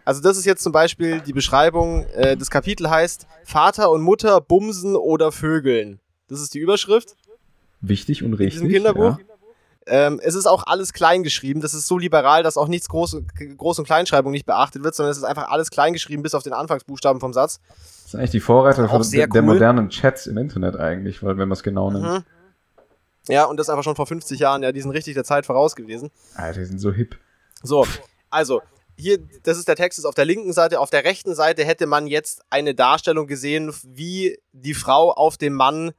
[0.08, 4.39] Also das ist jetzt zum Beispiel die Beschreibung, äh, das Kapitel heißt Vater und Mutter
[4.39, 6.00] bumsen oder vögeln.
[6.30, 7.17] Das ist die Überschrift.
[7.82, 8.62] Wichtig und richtig.
[8.62, 9.20] diesem Kinderbuch.
[9.20, 9.26] Ja.
[9.86, 11.60] Ähm, es ist auch alles klein geschrieben.
[11.60, 13.17] Das ist so liberal, dass auch nichts Groß,
[13.58, 16.43] Groß- und Kleinschreibung nicht beachtet wird, sondern es ist einfach alles klein geschrieben, bis auf
[16.43, 17.60] den Anfangsbuchstaben vom Satz.
[18.04, 19.41] Das sind eigentlich die Vorreiter von der cool.
[19.41, 22.06] modernen Chats im Internet eigentlich, weil wenn man es genau nimmt.
[22.06, 22.24] Mhm.
[23.28, 24.63] Ja, und das einfach schon vor 50 Jahren.
[24.63, 26.12] Ja, die sind richtig der Zeit voraus gewesen.
[26.36, 27.17] Alter, die sind so hip.
[27.62, 27.86] So,
[28.30, 28.62] also,
[28.98, 30.80] hier, das ist der Text, ist auf der linken Seite.
[30.80, 35.54] Auf der rechten Seite hätte man jetzt eine Darstellung gesehen, wie die Frau auf dem
[35.54, 35.92] Mann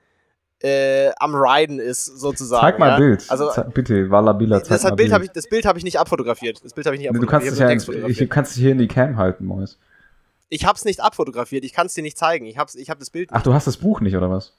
[0.60, 2.60] äh, am Riden ist, sozusagen.
[2.62, 2.94] Zeig mal ja?
[2.96, 3.24] ein Bild.
[3.28, 5.12] Also, Ze- bitte, Wallabilla, zeig das mal Bild Bild.
[5.12, 6.64] habe ich, das Bild habe ich nicht abfotografiert.
[6.64, 7.82] Das Bild habe ich nicht Nee, du kannst abfotografiert.
[7.82, 9.78] es ich hab ja ich, kannst es hier in die Cam halten, Mois.
[10.48, 12.46] Ich hab's nicht abfotografiert, ich kann's dir nicht zeigen.
[12.46, 13.28] Ich hab's, ich hab das Bild.
[13.32, 14.54] Ach, du hast das Buch nicht, oder was?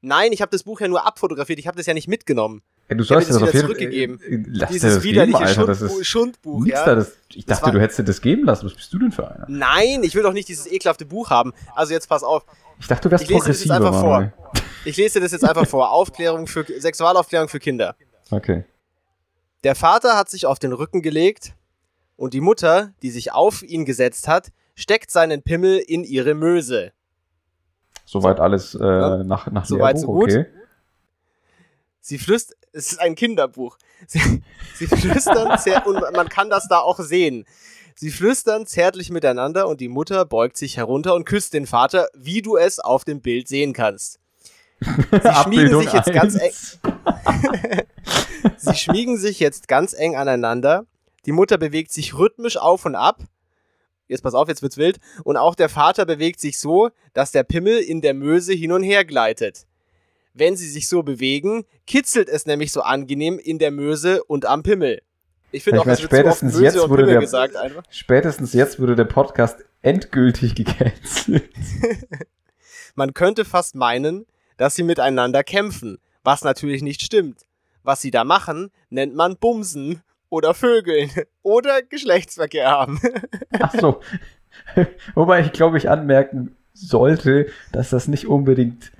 [0.00, 2.62] Nein, ich habe das Buch ja nur abfotografiert, ich habe das ja nicht mitgenommen.
[2.92, 4.20] Ey, du sollst dir das auf jeden zurückgegeben.
[4.22, 5.66] Äh, Lass dir das geben, Alter.
[5.66, 6.84] Das ist Schundbuch, ja.
[6.84, 6.94] da.
[6.94, 8.66] Das, ich Das dachte, war- du hättest dir das geben lassen.
[8.66, 9.46] Was bist du denn für einer?
[9.48, 11.52] Nein, ich will doch nicht dieses ekelhafte Buch haben.
[11.74, 12.44] Also jetzt pass auf.
[12.78, 14.62] Ich dachte, du wärst Ich lese das jetzt progressiver, einfach vor.
[14.84, 15.90] Ich lese dir das jetzt einfach vor.
[15.92, 17.96] Aufklärung für Sexualaufklärung für Kinder.
[18.30, 18.64] Okay.
[19.64, 21.54] Der Vater hat sich auf den Rücken gelegt
[22.16, 26.92] und die Mutter, die sich auf ihn gesetzt hat, steckt seinen Pimmel in ihre Möse.
[28.04, 29.22] Soweit alles äh, Ja.
[29.24, 30.30] nach, nach Soweit Lehrbuch, so gut.
[30.30, 30.46] okay.
[32.02, 33.78] Sie flüstern, es ist ein Kinderbuch.
[34.08, 34.42] Sie,
[34.74, 37.46] sie flüstern, und man kann das da auch sehen.
[37.94, 42.42] Sie flüstern zärtlich miteinander und die Mutter beugt sich herunter und küsst den Vater, wie
[42.42, 44.18] du es auf dem Bild sehen kannst.
[44.80, 46.52] Sie schmiegen sich jetzt ganz eng.
[48.56, 50.86] Sie schmiegen sich jetzt ganz eng aneinander.
[51.24, 53.22] Die Mutter bewegt sich rhythmisch auf und ab.
[54.08, 54.98] Jetzt pass auf, jetzt wird's wild.
[55.22, 58.82] Und auch der Vater bewegt sich so, dass der Pimmel in der Möse hin und
[58.82, 59.66] her gleitet.
[60.34, 64.62] Wenn sie sich so bewegen, kitzelt es nämlich so angenehm in der Möse und am
[64.62, 65.02] Pimmel.
[65.50, 67.54] Ich finde auch, meine, spätestens jetzt wurde der, gesagt,
[67.90, 71.50] Spätestens jetzt wurde der Podcast endgültig gecancelt.
[72.94, 77.40] Man könnte fast meinen, dass sie miteinander kämpfen, was natürlich nicht stimmt.
[77.82, 81.10] Was sie da machen, nennt man Bumsen oder Vögeln
[81.42, 83.00] oder Geschlechtsverkehr haben.
[83.58, 84.00] Ach so.
[85.14, 88.92] Wobei ich glaube, ich anmerken sollte, dass das nicht unbedingt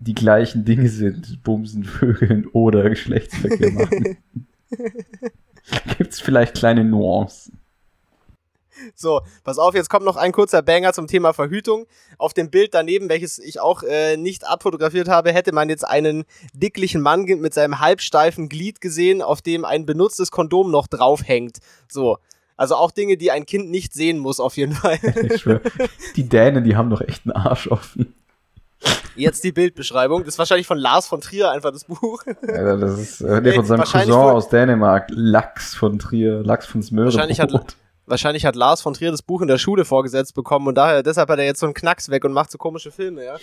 [0.00, 4.16] die gleichen Dinge sind, Bumsen, Vögeln oder Geschlechtsverkehr machen.
[5.98, 7.58] Gibt es vielleicht kleine Nuancen.
[8.94, 11.86] So, pass auf, jetzt kommt noch ein kurzer Banger zum Thema Verhütung.
[12.16, 16.24] Auf dem Bild daneben, welches ich auch äh, nicht abfotografiert habe, hätte man jetzt einen
[16.54, 21.58] dicklichen Mann mit seinem halbsteifen Glied gesehen, auf dem ein benutztes Kondom noch draufhängt.
[21.88, 22.16] So.
[22.56, 24.98] Also auch Dinge, die ein Kind nicht sehen muss, auf jeden Fall.
[25.30, 25.60] ich schwör,
[26.16, 28.14] die Dänen, die haben doch echt einen Arsch offen.
[29.16, 30.20] Jetzt die Bildbeschreibung.
[30.20, 32.22] Das ist wahrscheinlich von Lars von Trier einfach das Buch.
[32.26, 35.08] Ja, das ist äh, nee, von seinem Cousin aus Dänemark.
[35.10, 37.06] Lachs von Trier, Lachs von Smöre.
[37.06, 40.76] Wahrscheinlich hat, wahrscheinlich hat Lars von Trier das Buch in der Schule vorgesetzt bekommen und
[40.76, 43.36] daher, deshalb hat er jetzt so einen Knacks weg und macht so komische Filme, ja.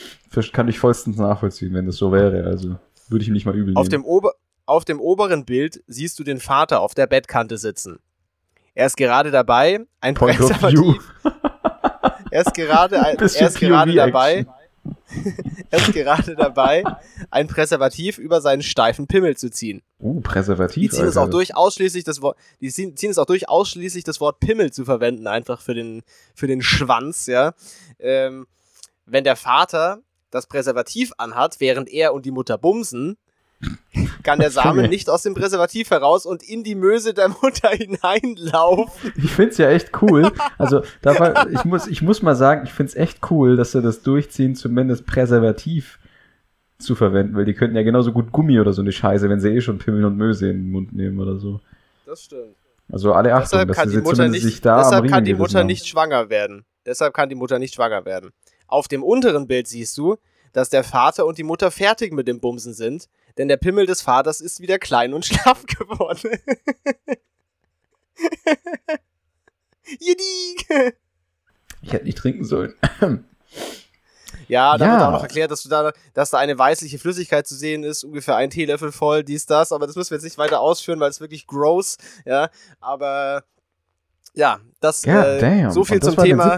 [0.53, 2.45] Kann ich vollstens nachvollziehen, wenn das so wäre.
[2.45, 2.75] Also
[3.09, 3.77] würde ich ihm nicht mal übel nehmen.
[3.77, 4.33] Auf dem, Ober
[4.65, 7.99] auf dem oberen Bild siehst du den Vater auf der Bettkante sitzen.
[8.75, 11.01] Er ist gerade dabei, ein Point Präservativ.
[12.31, 14.45] er ist gerade, ein, er ist gerade dabei,
[15.71, 16.83] er ist gerade dabei,
[17.31, 19.81] ein Präservativ über seinen steifen Pimmel zu ziehen.
[19.99, 20.81] Uh, Präservativ.
[20.81, 21.09] Die ziehen Alter.
[21.09, 24.39] es auch durch ausschließlich das Wort, die ziehen, ziehen es auch durch ausschließlich das Wort
[24.39, 26.03] Pimmel zu verwenden, einfach für den,
[26.35, 27.53] für den Schwanz, ja.
[27.99, 28.47] Ähm,
[29.05, 33.17] wenn der Vater das Präservativ anhat, während er und die Mutter bumsen,
[34.23, 39.13] kann der Samen nicht aus dem Präservativ heraus und in die Möse der Mutter hineinlaufen.
[39.15, 40.31] Ich find's ja echt cool.
[40.57, 44.03] Also, war, ich, muss, ich muss mal sagen, ich find's echt cool, dass sie das
[44.03, 45.99] durchziehen, zumindest Präservativ
[46.77, 49.49] zu verwenden, weil die könnten ja genauso gut Gummi oder so eine Scheiße, wenn sie
[49.49, 51.59] eh schon Pimmel und Möse in den Mund nehmen oder so.
[52.05, 52.55] Das stimmt.
[52.89, 55.87] Also alle Achtung, deshalb kann die Mutter nicht, sich da Deshalb kann die Mutter nicht
[55.87, 56.65] schwanger werden.
[56.85, 58.31] Deshalb kann die Mutter nicht schwanger werden.
[58.67, 60.17] Auf dem unteren Bild siehst du,
[60.57, 64.01] dass der Vater und die Mutter fertig mit dem Bumsen sind, denn der Pimmel des
[64.01, 66.31] Vaters ist wieder klein und schlaff geworden.
[71.83, 72.73] ich hätte nicht trinken sollen.
[74.49, 74.91] Ja, da ja.
[74.93, 78.05] wird auch noch erklärt, dass, du da, dass da eine weißliche Flüssigkeit zu sehen ist,
[78.05, 81.09] ungefähr ein Teelöffel voll, dies, das, aber das müssen wir jetzt nicht weiter ausführen, weil
[81.09, 83.43] es wirklich gross, ja, aber
[84.35, 86.57] ja, das ja, äh, so viel zum Thema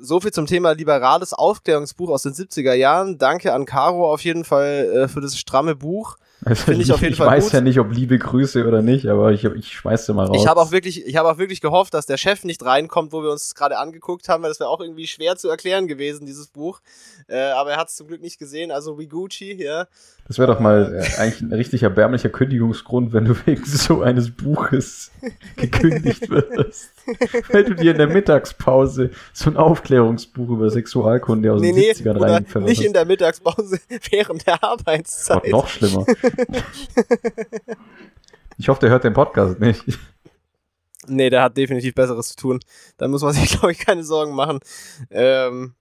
[0.00, 3.18] so viel zum Thema liberales Aufklärungsbuch aus den 70er Jahren.
[3.18, 6.16] Danke an Caro auf jeden Fall äh, für das stramme Buch.
[6.44, 7.52] Also Finde ich, auf jeden ich Fall weiß gut.
[7.52, 10.36] ja nicht, ob liebe Grüße oder nicht, aber ich, ich schmeiße mal raus.
[10.40, 13.22] Ich habe auch wirklich, ich habe auch wirklich gehofft, dass der Chef nicht reinkommt, wo
[13.22, 16.48] wir uns gerade angeguckt haben, weil das wäre auch irgendwie schwer zu erklären gewesen, dieses
[16.48, 16.80] Buch.
[17.28, 19.86] Äh, aber er hat es zum Glück nicht gesehen, also wie Gucci, ja.
[20.26, 24.30] Das wäre doch mal äh, eigentlich ein richtig erbärmlicher Kündigungsgrund, wenn du wegen so eines
[24.30, 25.10] Buches
[25.56, 26.90] gekündigt wirst.
[27.50, 32.44] weil du dir in der Mittagspause so ein Aufklärungsbuch über Sexualkunde aus nee, den 70ern
[32.54, 35.48] nee, Nicht in der Mittagspause, während der Arbeitszeit.
[35.48, 36.06] noch schlimmer.
[38.58, 39.84] Ich hoffe, der hört den Podcast nicht.
[41.06, 42.60] Nee, der hat definitiv Besseres zu tun.
[42.98, 44.60] Da muss man sich, glaube ich, keine Sorgen machen.
[45.10, 45.74] Ähm,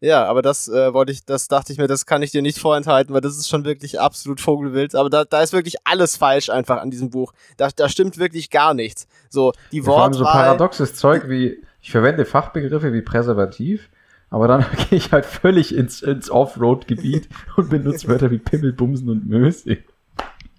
[0.00, 2.58] ja, aber das äh, wollte ich, das dachte ich mir, das kann ich dir nicht
[2.58, 4.94] vorenthalten, weil das ist schon wirklich absolut Vogelwild.
[4.94, 7.32] Aber da, da ist wirklich alles falsch einfach an diesem Buch.
[7.56, 9.06] Da, da stimmt wirklich gar nichts.
[9.30, 9.94] So, die ja, Wortwahl...
[9.96, 13.88] Vor allem so paradoxes Zeug wie, ich verwende Fachbegriffe wie Präservativ,
[14.28, 19.08] aber dann gehe ich halt völlig ins, ins Offroad-Gebiet und benutze Wörter wie Pimmel, Bumsen
[19.08, 19.78] und Möse.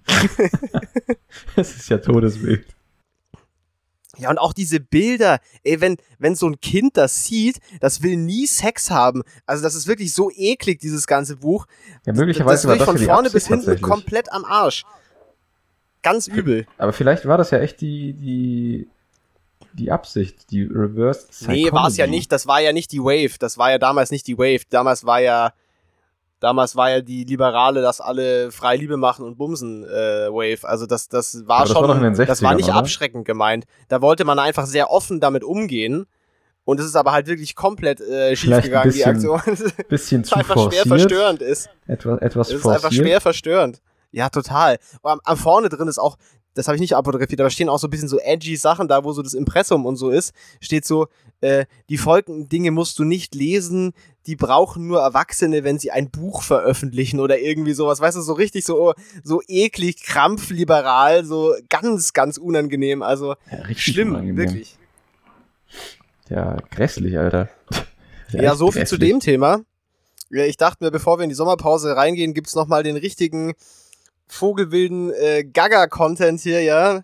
[1.56, 2.66] das ist ja todeswild.
[4.18, 8.16] Ja, und auch diese Bilder, ey, wenn, wenn so ein Kind das sieht, das will
[8.16, 9.22] nie Sex haben.
[9.46, 11.66] Also das ist wirklich so eklig, dieses ganze Buch.
[12.04, 14.84] Ja, möglicherweise das war das von vorne bis hinten komplett am Arsch.
[16.02, 16.66] Ganz übel.
[16.78, 18.88] Aber vielleicht war das ja echt die, die,
[19.72, 21.64] die Absicht, die Reverse Psychology.
[21.64, 24.10] Nee, war es ja nicht, das war ja nicht die Wave, das war ja damals
[24.10, 24.62] nicht die Wave.
[24.70, 25.52] Damals war ja,
[26.40, 30.68] Damals war ja die Liberale, dass alle frei Liebe machen und bumsen äh, Wave.
[30.68, 32.76] Also das, das war das schon, war das war nicht oder?
[32.76, 33.64] abschreckend gemeint.
[33.88, 36.06] Da wollte man einfach sehr offen damit umgehen.
[36.64, 39.40] Und es ist aber halt wirklich komplett äh, schiefgegangen, die Aktion.
[39.88, 40.84] Bisschen zu einfach forciert.
[40.84, 41.70] schwer verstörend ist.
[41.86, 43.80] Etwas, etwas es ist einfach schwer verstörend.
[44.10, 44.78] Ja, total.
[45.02, 46.16] Am, am vorne drin ist auch,
[46.58, 49.04] das habe ich nicht apografiert, aber stehen auch so ein bisschen so edgy Sachen da,
[49.04, 50.32] wo so das Impressum und so ist.
[50.60, 51.06] Steht so,
[51.40, 53.92] äh, die folgenden Dinge musst du nicht lesen,
[54.26, 58.00] die brauchen nur Erwachsene, wenn sie ein Buch veröffentlichen oder irgendwie sowas.
[58.00, 58.92] Weißt du, so richtig so,
[59.22, 63.02] so eklig, krampfliberal, so ganz, ganz unangenehm.
[63.02, 64.36] Also Ja, schlimm, unangenehm.
[64.36, 64.76] wirklich.
[66.28, 67.48] Ja, grässlich, Alter.
[68.30, 69.10] Ja, echt so viel zu grässlich.
[69.10, 69.60] dem Thema.
[70.28, 73.54] Ja, ich dachte mir, bevor wir in die Sommerpause reingehen, gibt's noch mal den richtigen
[74.28, 77.02] vogelwilden äh, Gaga-Content hier, ja.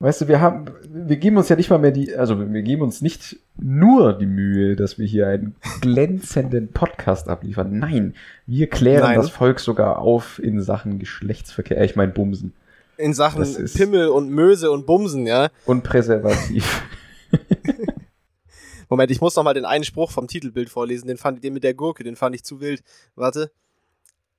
[0.00, 2.82] Weißt du, wir haben, wir geben uns ja nicht mal mehr die, also wir geben
[2.82, 7.78] uns nicht nur die Mühe, dass wir hier einen glänzenden Podcast abliefern.
[7.78, 8.14] Nein,
[8.46, 9.16] wir klären Nein.
[9.16, 12.52] das Volk sogar auf in Sachen Geschlechtsverkehr, ich meine Bumsen
[12.98, 15.48] In Sachen Pimmel und Möse und Bumsen, ja.
[15.64, 16.82] und Präservativ.
[18.88, 21.06] Moment, ich muss noch mal den einen Spruch vom Titelbild vorlesen.
[21.06, 22.82] Den fand ich, den mit der Gurke, den fand ich zu wild.
[23.14, 23.50] Warte.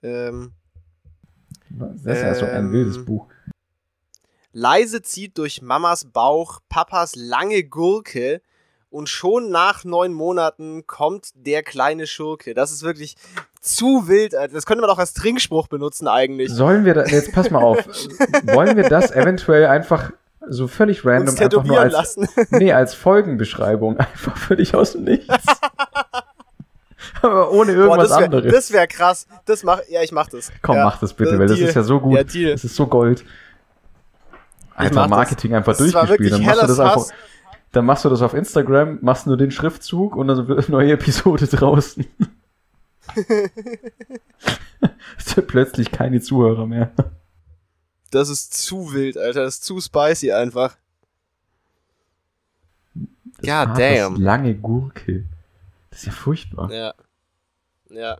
[0.03, 0.51] Ähm,
[1.69, 2.71] Das ist ja so ein Ähm.
[2.71, 3.27] wildes Buch.
[4.53, 8.41] leise zieht durch Mamas Bauch Papas lange Gurke
[8.89, 12.53] und schon nach neun Monaten kommt der kleine Schurke.
[12.53, 13.15] Das ist wirklich
[13.59, 14.33] zu wild.
[14.33, 16.49] Das könnte man auch als Trinkspruch benutzen eigentlich.
[16.51, 17.85] Sollen wir da, jetzt pass mal auf,
[18.45, 20.11] wollen wir das eventuell einfach
[20.47, 22.29] so völlig random einfach nur als, lassen.
[22.51, 25.33] nee, als Folgenbeschreibung, einfach völlig aus dem Nichts.
[27.51, 28.53] Ohne Boah, irgendwas das wäre anderes.
[28.53, 29.27] das wär krass.
[29.45, 30.51] Das mach, ja, ich mach das.
[30.61, 30.85] Komm, ja.
[30.85, 31.69] mach das bitte, äh, weil das Deal.
[31.69, 32.15] ist ja so gut.
[32.15, 32.51] Ja, Deal.
[32.51, 33.25] Das ist so Gold.
[34.75, 35.09] Einfach das.
[35.09, 36.33] Marketing einfach Das durchgespielt.
[36.33, 37.13] Dann machst, du das einfach, Hass.
[37.71, 40.93] dann machst du das auf Instagram, machst nur den Schriftzug und dann wird eine neue
[40.93, 42.05] Episode draußen.
[45.35, 46.91] Ja plötzlich keine Zuhörer mehr.
[48.11, 49.43] Das ist zu wild, Alter.
[49.43, 50.77] Das ist zu spicy einfach.
[53.41, 54.15] Das Vaters damn.
[54.21, 55.25] Lange Gurke.
[55.89, 56.71] Das ist ja furchtbar.
[56.71, 56.93] Ja.
[57.95, 58.17] Ja.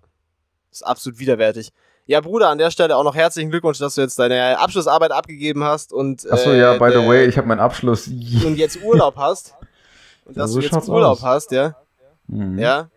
[0.71, 1.71] Ist absolut widerwärtig.
[2.07, 5.63] Ja, Bruder, an der Stelle auch noch herzlichen Glückwunsch, dass du jetzt deine Abschlussarbeit abgegeben
[5.63, 8.07] hast und Achso, äh, ja, by the way, ich habe meinen Abschluss.
[8.45, 9.55] und jetzt Urlaub hast.
[10.25, 11.23] Und Ja, dass so du jetzt Urlaub aus.
[11.23, 11.75] hast, ja.
[12.27, 12.57] Mhm.
[12.57, 12.89] Ja.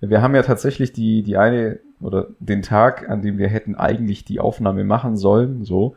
[0.00, 4.24] Wir haben ja tatsächlich die, die eine oder den Tag, an dem wir hätten eigentlich
[4.24, 5.94] die Aufnahme machen sollen, so,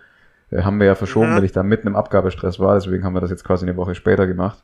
[0.51, 1.35] äh, haben wir ja verschoben, Mhm.
[1.37, 3.95] weil ich da mitten im Abgabestress war, deswegen haben wir das jetzt quasi eine Woche
[3.95, 4.59] später gemacht.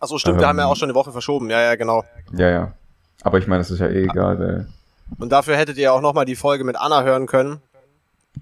[0.00, 0.48] Achso, stimmt, wir Ähm.
[0.48, 1.50] haben ja auch schon eine Woche verschoben.
[1.50, 2.04] Ja, ja, genau.
[2.32, 2.72] Ja, ja.
[3.22, 4.66] Aber ich meine, es ist ja eh egal, weil,
[5.18, 7.60] Und dafür hättet ihr auch nochmal die Folge mit Anna hören können.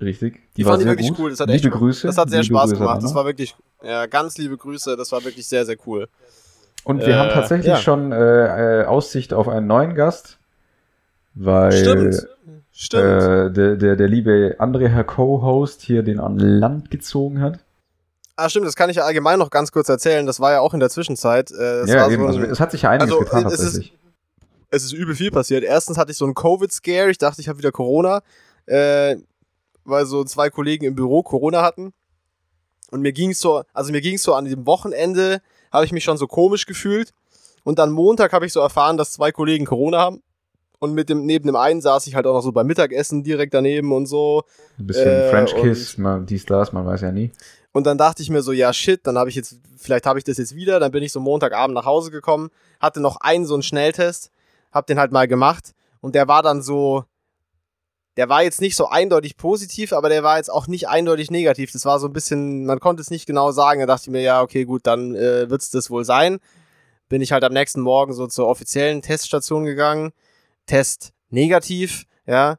[0.01, 0.41] richtig.
[0.57, 1.19] Die, war fand ich wirklich gut.
[1.19, 1.31] cool.
[1.31, 2.07] Das hat liebe echt, Grüße.
[2.07, 3.03] Das hat sehr liebe Spaß Grüße gemacht.
[3.03, 4.97] Das war wirklich, ja, ganz liebe Grüße.
[4.97, 6.09] Das war wirklich sehr, sehr cool.
[6.85, 7.77] Und wir äh, haben tatsächlich ja.
[7.77, 10.39] schon äh, äh, Aussicht auf einen neuen Gast,
[11.35, 12.27] weil Stimmt.
[12.73, 13.05] Stimmt.
[13.05, 17.59] Äh, der, der, der liebe andere Herr Co-Host hier den an Land gezogen hat.
[18.37, 20.25] ah, stimmt, das kann ich ja allgemein noch ganz kurz erzählen.
[20.25, 21.51] Das war ja auch in der Zwischenzeit.
[21.51, 22.23] Äh, das ja, eben.
[22.23, 24.00] so also, ein, es hat sich ja einiges also, getan es ist- tatsächlich.
[24.71, 25.65] Es ist übel viel passiert.
[25.65, 27.11] Erstens hatte ich so einen Covid-Scare.
[27.11, 28.23] Ich dachte, ich habe wieder Corona,
[28.67, 29.17] äh,
[29.85, 31.93] weil so zwei Kollegen im Büro Corona hatten.
[32.91, 35.41] Und mir ging's so, also mir ging's so an dem Wochenende,
[35.73, 37.13] habe ich mich schon so komisch gefühlt.
[37.63, 40.23] Und dann Montag habe ich so erfahren, dass zwei Kollegen Corona haben.
[40.79, 43.53] Und mit dem, neben dem einen saß ich halt auch noch so beim Mittagessen direkt
[43.53, 44.45] daneben und so.
[44.79, 47.31] Ein bisschen äh, French Kiss, mal dies, das, man weiß ja nie.
[47.73, 50.25] Und dann dachte ich mir so, ja shit, dann habe ich jetzt, vielleicht habe ich
[50.25, 50.81] das jetzt wieder.
[50.81, 52.49] Dann bin ich so Montagabend nach Hause gekommen,
[52.81, 54.31] hatte noch einen so einen Schnelltest,
[54.73, 57.05] hab den halt mal gemacht und der war dann so,
[58.17, 61.73] der war jetzt nicht so eindeutig positiv, aber der war jetzt auch nicht eindeutig negativ.
[61.73, 63.81] Das war so ein bisschen, man konnte es nicht genau sagen.
[63.81, 66.39] Da dachte ich mir, ja okay, gut, dann äh, wird's das wohl sein.
[67.09, 70.13] Bin ich halt am nächsten Morgen so zur offiziellen Teststation gegangen.
[70.67, 72.57] Test negativ, ja.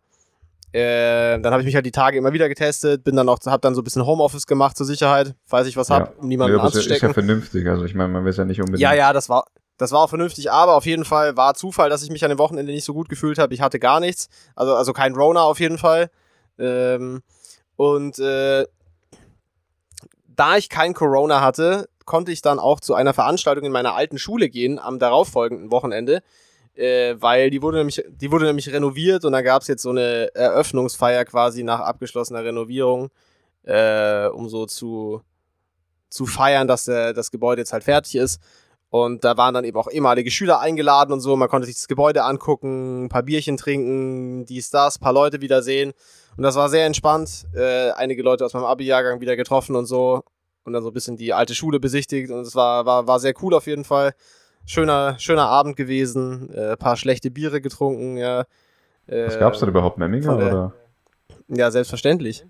[0.74, 3.62] Äh, dann habe ich mich halt die Tage immer wieder getestet, bin dann auch, hab
[3.62, 5.96] dann so ein bisschen Homeoffice gemacht zur Sicherheit, falls ich was Ja.
[5.96, 7.14] hab, um niemanden ja, es ist ja anzustecken.
[7.14, 7.68] vernünftig.
[7.68, 8.80] Also ich meine, man weiß ja nicht unbedingt.
[8.80, 9.46] Ja, ja, das war,
[9.78, 12.38] das war auch vernünftig, aber auf jeden Fall war Zufall, dass ich mich an dem
[12.38, 13.54] Wochenende nicht so gut gefühlt habe.
[13.54, 16.10] Ich hatte gar nichts, also, also kein Rona auf jeden Fall.
[16.60, 17.22] Ähm,
[17.76, 18.66] und äh,
[20.28, 24.18] da ich kein Corona hatte, konnte ich dann auch zu einer Veranstaltung in meiner alten
[24.18, 26.22] Schule gehen am darauffolgenden Wochenende,
[26.76, 29.90] äh, weil die wurde nämlich, die wurde nämlich renoviert und da gab es jetzt so
[29.90, 33.10] eine Eröffnungsfeier quasi nach abgeschlossener Renovierung,
[33.64, 35.22] äh, um so zu,
[36.10, 38.42] zu feiern, dass der, das Gebäude jetzt halt fertig ist.
[38.92, 41.38] Und da waren dann eben auch ehemalige Schüler eingeladen und so.
[41.38, 45.94] Man konnte sich das Gebäude angucken, ein paar Bierchen trinken, dies, das, paar Leute wiedersehen.
[46.36, 47.46] Und das war sehr entspannt.
[47.56, 50.24] Äh, einige Leute aus meinem Abi-Jahrgang wieder getroffen und so.
[50.66, 52.32] Und dann so ein bisschen die alte Schule besichtigt.
[52.32, 54.12] Und es war, war, war sehr cool auf jeden Fall.
[54.66, 56.54] Schöner, schöner Abend gewesen.
[56.54, 58.42] Äh, paar schlechte Biere getrunken, ja.
[59.08, 60.36] Äh, Was gab's da überhaupt, Memminger?
[60.36, 60.74] Oder?
[61.48, 62.46] Ja, selbstverständlich.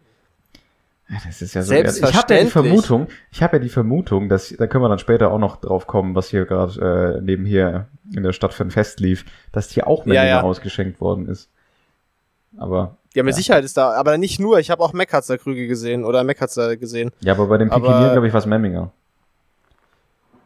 [1.25, 1.73] Das ist ja so.
[1.73, 2.49] Ich habe ja die.
[2.49, 5.85] Vermutung, ich habe ja die Vermutung, dass, da können wir dann später auch noch drauf
[5.85, 9.69] kommen, was hier gerade äh, neben hier in der Stadt für ein Fest lief, dass
[9.71, 10.41] hier auch Memminger Ja, ja.
[10.41, 11.49] ausgeschenkt worden ist.
[12.57, 13.37] Aber Ja, mit Ja.
[13.37, 14.59] Sicherheit ist da, aber nicht nur.
[14.59, 17.11] Ich habe auch Meckhatzer Krüge gesehen oder Meckhatzer gesehen.
[17.19, 18.91] Ja, aber bei Aber- Pikinieren, glaube ich, war es Memminger.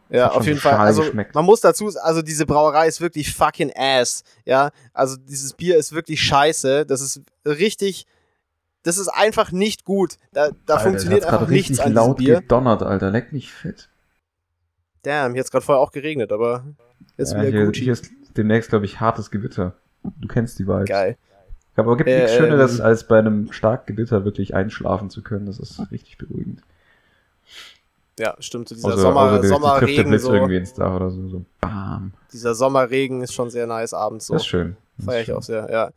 [0.08, 0.74] Ja, auf jeden Fall.
[0.74, 1.34] Also geschmeckt.
[1.34, 4.22] man muss dazu, also diese Brauerei ist wirklich fucking ass.
[4.44, 6.86] Ja, also dieses Bier ist wirklich scheiße.
[6.86, 8.06] Das ist richtig,
[8.86, 10.16] das ist einfach nicht gut.
[10.32, 12.40] Da, da Alter, funktioniert einfach nichts an laut Bier.
[12.40, 13.10] gedonnert, Alter.
[13.10, 13.88] Leck mich fett.
[15.02, 16.64] Damn, hier hat gerade vorher auch geregnet, aber
[17.16, 17.82] jetzt Ja, wieder hier, Gucci.
[17.82, 19.74] hier ist demnächst, glaube ich, hartes Gewitter.
[20.04, 20.88] Du kennst die Vibes.
[20.88, 21.16] Geil.
[21.74, 25.46] Aber es gibt Äh, nichts Schöneres, als bei einem starken Gewitter wirklich einschlafen zu können.
[25.46, 26.62] Das ist richtig beruhigend.
[28.18, 28.68] Ja, stimmt.
[28.68, 31.28] So dieser Außer, Sommer, der, der Sommerregen, Blitz so, irgendwie ins Dach oder so.
[31.28, 31.44] so.
[31.60, 32.12] Bam.
[32.32, 34.34] dieser Sommerregen ist schon sehr nice abends so.
[34.34, 34.76] Das ist schön.
[34.96, 35.90] Das ist Feier ich auch sehr, ja.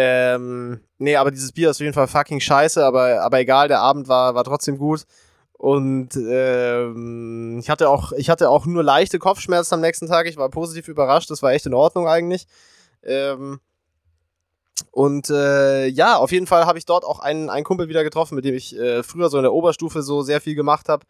[0.00, 3.80] Ähm, nee, aber dieses Bier ist auf jeden Fall fucking scheiße, aber, aber egal, der
[3.80, 5.06] Abend war, war trotzdem gut.
[5.54, 10.28] Und ähm, ich hatte auch, ich hatte auch nur leichte Kopfschmerzen am nächsten Tag.
[10.28, 12.46] Ich war positiv überrascht, das war echt in Ordnung eigentlich.
[13.02, 13.58] Ähm,
[14.92, 18.36] und äh, ja, auf jeden Fall habe ich dort auch einen, einen Kumpel wieder getroffen,
[18.36, 21.04] mit dem ich äh, früher so in der Oberstufe so sehr viel gemacht habe.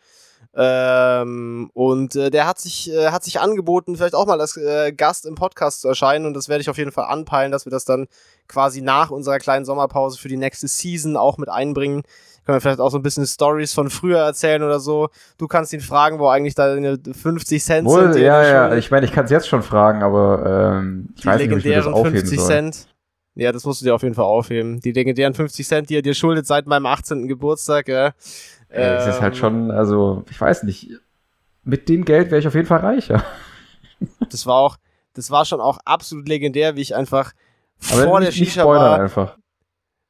[0.54, 4.92] Ähm, und äh, der hat sich, äh, hat sich angeboten, vielleicht auch mal als äh,
[4.92, 6.26] Gast im Podcast zu erscheinen.
[6.26, 8.08] Und das werde ich auf jeden Fall anpeilen, dass wir das dann
[8.48, 12.02] quasi nach unserer kleinen Sommerpause für die nächste Season auch mit einbringen.
[12.44, 15.10] Können wir vielleicht auch so ein bisschen Stories von früher erzählen oder so.
[15.36, 18.22] Du kannst ihn fragen, wo eigentlich deine 50 Cent Wohl, sind.
[18.22, 18.74] ja, ja.
[18.74, 21.58] Ich meine, ich kann es jetzt schon fragen, aber ähm, ich die weiß nicht, ob
[21.58, 22.48] ich das legendären aufheben 50 soll.
[22.48, 22.88] Cent.
[23.34, 24.80] Ja, das musst du dir auf jeden Fall aufheben.
[24.80, 27.28] Die legendären 50 Cent, die er dir schuldet seit meinem 18.
[27.28, 28.08] Geburtstag, ja.
[28.08, 28.12] Äh,
[28.68, 30.90] es ist halt Ähm, schon, also, ich weiß nicht.
[31.64, 33.22] Mit dem Geld wäre ich auf jeden Fall reicher.
[34.30, 34.76] Das war auch,
[35.14, 37.32] das war schon auch absolut legendär, wie ich einfach
[37.90, 39.36] Aber vor der Shisha Bar, einfach.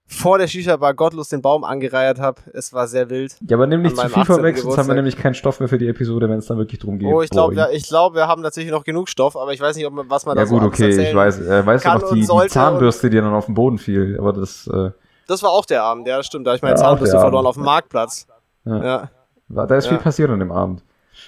[0.06, 2.42] vor der Shisha Bar gottlos den Baum angereiert habe.
[2.52, 3.36] Es war sehr wild.
[3.48, 4.24] Ja, aber nimm nicht zu viel 18.
[4.26, 6.80] vorweg, sonst haben wir nämlich keinen Stoff mehr für die Episode, wenn es dann wirklich
[6.80, 7.09] drum geht.
[7.09, 9.74] Oh, ich glaube, wir, ich glaube, wir haben tatsächlich noch genug Stoff, aber ich weiß
[9.76, 11.88] nicht, ob man, was man Ja da gut, so okay, ich weiß, äh, weißt du
[11.88, 14.90] noch die, die Zahnbürste, die dann auf den Boden fiel, aber das äh,
[15.26, 16.46] Das war auch der Abend, ja, stimmt.
[16.46, 18.26] Da habe ich meine Ja, Zahnbürste verloren auf dem Marktplatz.
[18.68, 19.08] Ja.
[19.48, 19.66] Ja.
[19.66, 20.02] da ist viel Ja.
[20.02, 20.82] passiert an dem Abend.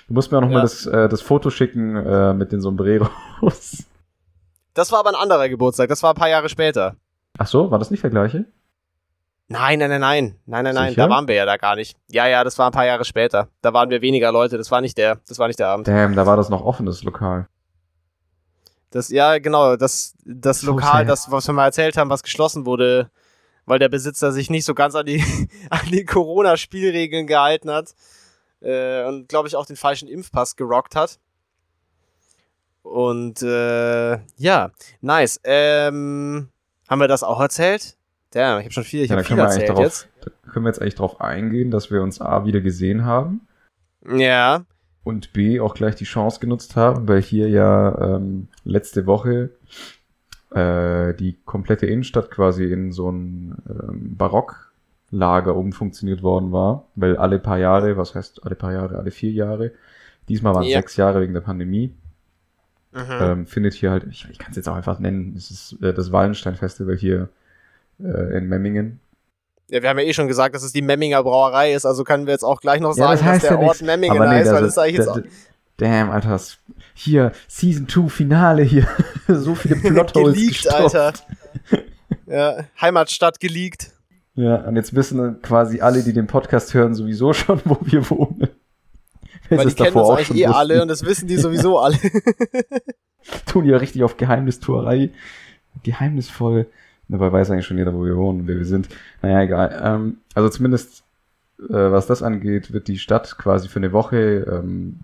[0.09, 0.61] Du musst mir auch noch Ja.
[0.61, 3.85] das, äh, das Foto schicken äh, mit den Sombreros.
[4.75, 6.95] Das war aber ein anderer Geburtstag, das war ein paar Jahre später.
[7.39, 8.45] Ach so, war das nicht der gleiche?
[9.49, 10.37] Nein, nein, nein, nein.
[10.47, 10.95] Nein, nein, nein.
[10.95, 11.97] Da waren wir ja da gar nicht.
[12.09, 13.49] Ja, ja, das war ein paar Jahre später.
[13.63, 14.57] Da waren wir weniger Leute.
[14.57, 15.19] Das war nicht der.
[15.27, 15.89] Das war nicht der Abend.
[15.89, 17.49] Damn, da war das noch offen, das Lokal.
[18.91, 19.75] Das, ja, genau.
[19.77, 21.09] Das, das So Lokal, sad.
[21.09, 23.11] das, was wir mal erzählt haben, was geschlossen wurde,
[23.71, 25.23] weil der Besitzer sich nicht so ganz an die,
[25.71, 27.95] an die Corona-Spielregeln gehalten hat.
[28.61, 31.19] Äh, und, glaube ich, auch den falschen Impfpass gerockt hat.
[32.83, 35.41] Und, äh, ja, nice.
[35.45, 36.49] Ähm,
[36.89, 37.97] haben wir das auch erzählt?
[38.33, 39.85] Damn, ich habe schon viel, ich Ja, habe da viel können wir, eigentlich erzählt drauf,
[39.85, 40.09] jetzt.
[40.45, 43.47] da können wir jetzt eigentlich drauf eingehen, dass wir uns A wieder gesehen haben
[44.07, 44.65] Ja,
[45.05, 49.51] und B auch gleich die Chance genutzt haben, weil hier ja ähm, letzte Woche
[50.55, 57.39] äh, die komplette Innenstadt quasi in so ein ähm, Barocklager umfunktioniert worden war, weil alle
[57.39, 59.73] paar Jahre, was heißt alle paar Jahre, alle vier Jahre,
[60.29, 60.79] diesmal waren es Ja.
[60.79, 61.95] sechs Jahre wegen der Pandemie,
[62.93, 62.99] mhm.
[63.21, 65.95] ähm, findet hier halt, ich, ich kann es jetzt auch einfach nennen, es ist äh,
[65.95, 67.29] das Wallenstein-Festival hier
[68.03, 69.01] äh, in Memmingen.
[69.69, 72.27] Ja, wir haben ja eh schon gesagt, dass es die Memminger Brauerei ist, also können
[72.27, 73.83] wir jetzt auch gleich noch Ja, sagen, das heißt dass der ja Ort nix.
[73.83, 75.29] Memmingen nee, heißt, weil das das sage
[75.81, 76.39] Damn, Alter,
[76.93, 78.87] hier, Season 2 Finale hier.
[79.29, 80.69] so viele Plotholes geleakt.
[80.71, 81.15] Alter.
[82.27, 83.91] Ja, Heimatstadt geleakt.
[84.35, 88.49] Ja, und jetzt wissen quasi alle, die den Podcast hören, sowieso schon, wo wir wohnen.
[89.49, 90.53] Weil sie die kennen uns eigentlich eh wussten.
[90.53, 91.97] alle und das wissen die sowieso alle.
[93.47, 95.11] Tun ja richtig auf Geheimnistuerei.
[95.83, 96.67] Geheimnisvoll.
[97.09, 98.91] Dabei weiß eigentlich schon jeder, wo wir wohnen und wer wir sind.
[99.23, 99.81] Naja, egal.
[99.83, 101.05] Ähm, also zumindest,
[101.59, 105.01] äh, was das angeht, wird die Stadt quasi für eine Woche, ähm,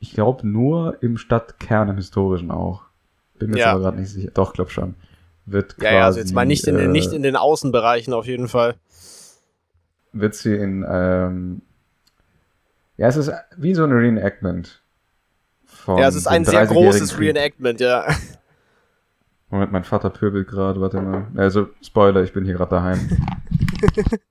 [0.00, 2.82] ich glaube, nur im Stadtkern, im historischen auch.
[3.38, 3.72] Bin mir jetzt Ja.
[3.72, 4.30] aber gerade nicht sicher.
[4.34, 4.94] Doch, glaub schon.
[5.46, 8.26] Wird Ja, ja, also jetzt mal nicht in, den, äh, nicht in den Außenbereichen auf
[8.26, 8.74] jeden Fall.
[10.12, 11.62] wird sie in, ähm,
[12.96, 14.82] ja, es ist wie so ein Reenactment.
[15.64, 17.18] Von Ja, es ist ein sehr 30-jährigen großes.
[17.20, 18.06] Reenactment, ja.
[19.50, 21.26] Moment, mein Vater pöbelt gerade, warte mal.
[21.36, 23.08] Also, Spoiler, ich bin hier gerade daheim.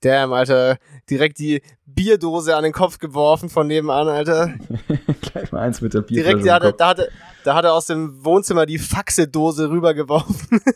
[0.00, 0.78] Damn, Alter.
[1.08, 4.54] Direkt die Bierdose an den Kopf geworfen von nebenan, Alter.
[5.22, 6.78] Gleich mal eins mit der Bierflasche Direkt, da im hat, er, Kopf.
[6.78, 7.08] da, hat er,
[7.44, 10.60] da hat er aus dem Wohnzimmer die Faxedose rübergeworfen.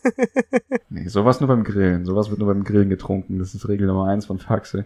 [0.93, 2.05] Nee, sowas nur beim Grillen.
[2.05, 3.39] Sowas wird nur beim Grillen getrunken.
[3.39, 4.85] Das ist Regel Nummer eins von Faxe.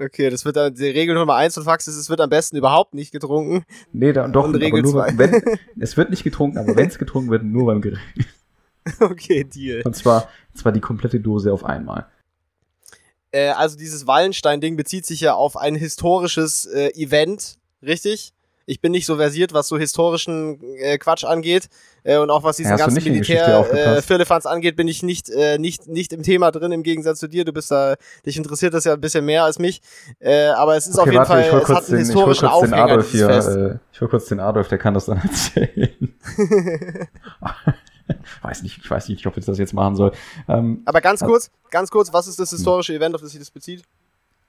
[0.00, 2.56] Okay, das wird dann, die Regel Nummer eins von Fax ist, es wird am besten
[2.56, 3.64] überhaupt nicht getrunken.
[3.92, 5.16] Nee, da, doch, Und Regel nur, zwei.
[5.16, 5.42] wenn,
[5.80, 7.98] es wird nicht getrunken, aber wenn es getrunken wird, nur beim Grillen.
[9.00, 9.82] Okay, Deal.
[9.84, 12.06] Und zwar, zwar die komplette Dose auf einmal.
[13.30, 18.32] Äh, also dieses Wallenstein-Ding bezieht sich ja auf ein historisches äh, Event, richtig?
[18.70, 21.68] Ich bin nicht so versiert, was so historischen äh, Quatsch angeht.
[22.04, 24.46] Äh, und auch was diesen Ja, ganzen nicht in die Geschichte Militär aufgepasst?
[24.46, 27.46] äh, angeht, bin ich nicht, äh, nicht, nicht im Thema drin, im Gegensatz zu dir.
[27.46, 29.80] Du bist da, dich interessiert das ja ein bisschen mehr als mich.
[30.18, 32.48] Äh, aber es ist auf jeden Fall, ich hol es hat einen den, ich historischen
[32.48, 33.26] kurz den Aufhänger, Adolf hier.
[33.26, 33.56] Fest.
[33.56, 36.14] Äh, ich hol kurz den Adolf, der kann das dann erzählen.
[38.42, 40.12] weiß nicht, ich weiß nicht, ob ich das jetzt machen soll.
[40.48, 43.50] Ähm, Aber ganz kurz, ganz kurz, was ist das historische Event, auf das sich das
[43.50, 43.82] bezieht?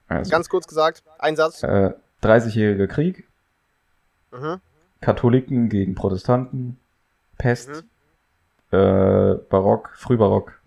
[0.08, 1.62] also, Ganz kurz gesagt, ein Satz.
[1.64, 1.94] äh,
[2.24, 3.28] 30-jähriger Krieg,
[4.32, 4.60] Mhm.
[5.02, 6.78] Katholiken gegen Protestanten,
[7.38, 8.78] Pest, Mhm.
[8.78, 10.60] äh, Barock, Frühbarock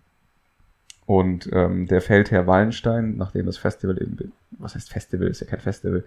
[1.05, 5.59] und ähm, der Feldherr Wallenstein, nachdem das Festival eben, was heißt Festival, ist ja kein
[5.59, 6.03] Festival,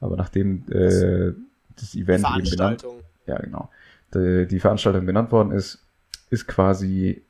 [0.00, 1.32] aber nachdem äh,
[1.76, 2.84] das Event eben benannt,
[3.26, 3.68] ja genau,
[4.14, 5.83] die, die Veranstaltung benannt worden ist,
[6.34, 7.22] ist quasi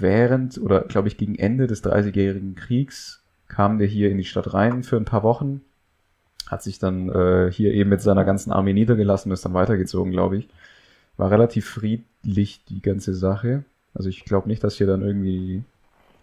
[0.00, 4.52] während oder glaube ich gegen Ende des Dreißigjährigen Kriegs kam der hier in die Stadt
[4.54, 5.62] rein für ein paar Wochen,
[6.46, 10.38] hat sich dann äh, hier eben mit seiner ganzen Armee niedergelassen, ist dann weitergezogen, glaube
[10.38, 10.48] ich.
[11.16, 13.64] War relativ friedlich die ganze Sache.
[13.94, 15.64] Also ich glaube nicht, dass hier dann irgendwie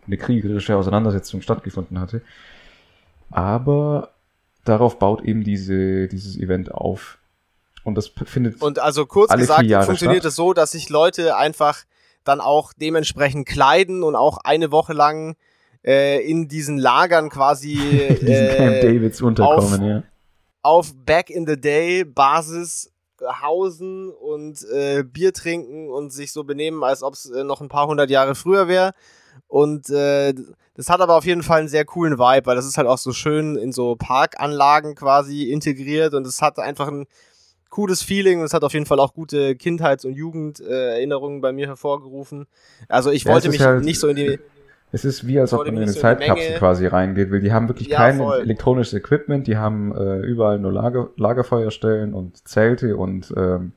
[0.07, 2.21] eine kriegerische Auseinandersetzung stattgefunden hatte.
[3.31, 4.11] Aber
[4.63, 7.17] darauf baut eben diese, dieses Event auf.
[7.86, 10.29] Und das findet Und also kurz gesagt, funktioniert statt.
[10.29, 11.83] es so, dass sich Leute einfach
[12.25, 15.36] dann auch dementsprechend kleiden und auch eine Woche lang
[15.86, 17.73] äh, in diesen Lagern quasi
[18.09, 20.03] in diesen Camp äh, Davids unterkommen, auf- ja.
[20.63, 22.91] auf Back in the Day Basis
[23.41, 27.69] hausen und äh, Bier trinken und sich so benehmen, als ob es äh, noch ein
[27.69, 28.91] paar hundert Jahre früher wäre.
[29.47, 30.33] Und äh,
[30.75, 32.97] das hat aber auf jeden Fall einen sehr coolen Vibe, weil das ist halt auch
[32.97, 37.05] so schön in so Parkanlagen quasi integriert und es hat einfach ein
[37.76, 41.67] cooles Feeling und es hat auf jeden Fall auch gute Kindheits- und Jugenderinnerungen bei mir
[41.67, 42.45] hervorgerufen.
[42.88, 44.39] Also ich Ja, wollte mich halt- nicht so in die
[44.91, 47.51] Es ist wie, als ob man in eine so Zeitkapsel Menge- quasi reingeht, weil die
[47.51, 48.39] haben wirklich Ja, kein voll.
[48.39, 53.73] elektronisches Equipment, die haben äh, überall nur Lager, Lagerfeuerstellen und Zelte und ähm,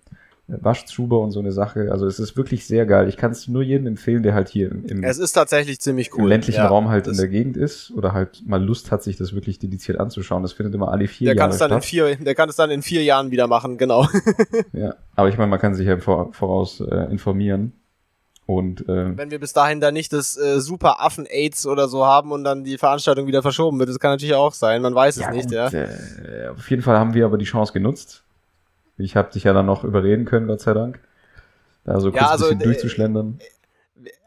[0.49, 1.92] Waschzuber und so eine Sache.
[1.92, 3.07] Also es ist wirklich sehr geil.
[3.09, 6.14] Ich kann es nur jedem empfehlen, der halt hier im, im, Es ist tatsächlich ziemlich
[6.14, 6.22] cool.
[6.22, 6.68] im ländlichen ja.
[6.68, 10.01] Raum halt in der Gegend ist oder halt mal Lust hat, sich das wirklich dediziert
[10.01, 10.42] anzuschauen.
[10.42, 12.57] Das findet immer alle vier Der kann Jahre es dann in vier, der kann es
[12.57, 14.09] dann in vier Jahren wieder machen, genau.
[14.72, 14.94] Ja.
[15.14, 17.72] Aber ich meine, man kann sich ja im Vor voraus äh, informieren.
[18.46, 22.32] Und äh, Wenn wir bis dahin dann nicht das äh, super Affen-Aids oder so haben
[22.32, 24.80] und dann die Veranstaltung wieder verschoben wird, das kann natürlich auch sein.
[24.80, 25.68] Man weiß es nicht, gut, ja.
[25.68, 28.24] Äh, auf jeden Fall haben wir aber die Chance genutzt.
[28.99, 31.01] Ich habe dich ja dann noch überreden können, Gott sei Dank.
[31.84, 33.38] Da so kurz Ja, also, ein bisschen äh, durchzuschlendern.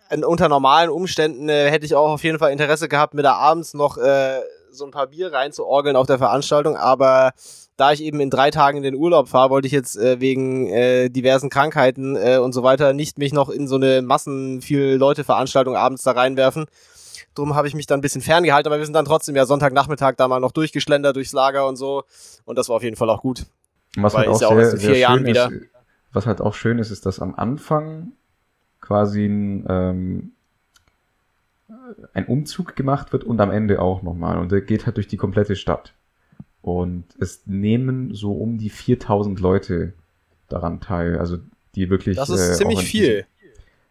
[0.09, 3.33] In, unter normalen Umständen äh, hätte ich auch auf jeden Fall Interesse gehabt, mir da
[3.33, 4.39] abends noch äh,
[4.71, 7.33] so ein paar Bier reinzuorgeln auf der Veranstaltung, aber
[7.77, 10.67] da ich eben in drei Tagen in den Urlaub fahre, wollte ich jetzt äh, wegen
[10.69, 14.95] äh, diversen Krankheiten äh, und so weiter nicht mich noch in so eine Massen viel
[14.95, 16.65] Leute Veranstaltung abends da reinwerfen.
[17.33, 20.15] Drum habe ich mich dann ein bisschen ferngehalten, aber wir sind dann trotzdem ja Sonntagnachmittag
[20.17, 22.03] da mal noch durchgeschlendert durchs Lager und so
[22.45, 23.45] und das war auf jeden Fall auch gut.
[23.97, 25.49] Was weil halt auch ja auch sehr, in sehr schön ist,
[26.13, 28.13] was halt auch schön ist, ist, dass am Anfang
[28.79, 30.31] quasi ein, ähm,
[32.13, 34.37] ein Umzug gemacht wird und am Ende auch nochmal.
[34.37, 35.93] Und der geht halt durch die komplette Stadt.
[36.61, 39.93] Und es nehmen so um die 4000 Leute
[40.47, 41.17] daran teil.
[41.17, 41.37] Also
[41.75, 42.17] die wirklich.
[42.17, 43.25] Das ist äh, auch ziemlich viel.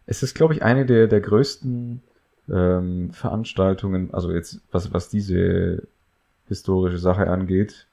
[0.05, 2.01] Es ist, glaube ich, eine der, der größten
[2.49, 5.83] ähm, Veranstaltungen, also jetzt, was, was diese
[6.47, 7.87] historische Sache angeht,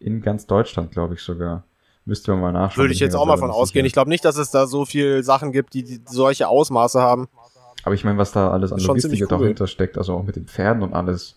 [0.00, 1.64] in ganz Deutschland, glaube ich sogar.
[2.06, 2.84] Müsste man mal nachschauen.
[2.84, 3.86] Würde ich jetzt auch mal von ausgehen.
[3.86, 7.28] Ich glaube nicht, dass es da so viel Sachen gibt, die, die solche Ausmaße haben.
[7.84, 9.46] Aber ich meine, was da alles an Logistik cool.
[9.46, 11.36] hintersteckt, also auch mit den Pferden und alles.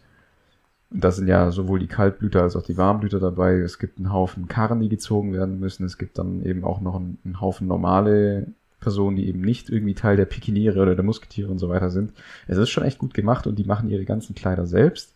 [0.89, 3.55] Da sind ja sowohl die Kaltblüter als auch die Warmblüter dabei.
[3.55, 5.85] Es gibt einen Haufen Karren, die gezogen werden müssen.
[5.85, 8.47] Es gibt dann eben auch noch einen, einen Haufen normale
[8.79, 12.13] Personen, die eben nicht irgendwie Teil der Pikiniere oder der Musketiere und so weiter sind.
[12.47, 15.13] Es ist schon echt gut gemacht und die machen ihre ganzen Kleider selbst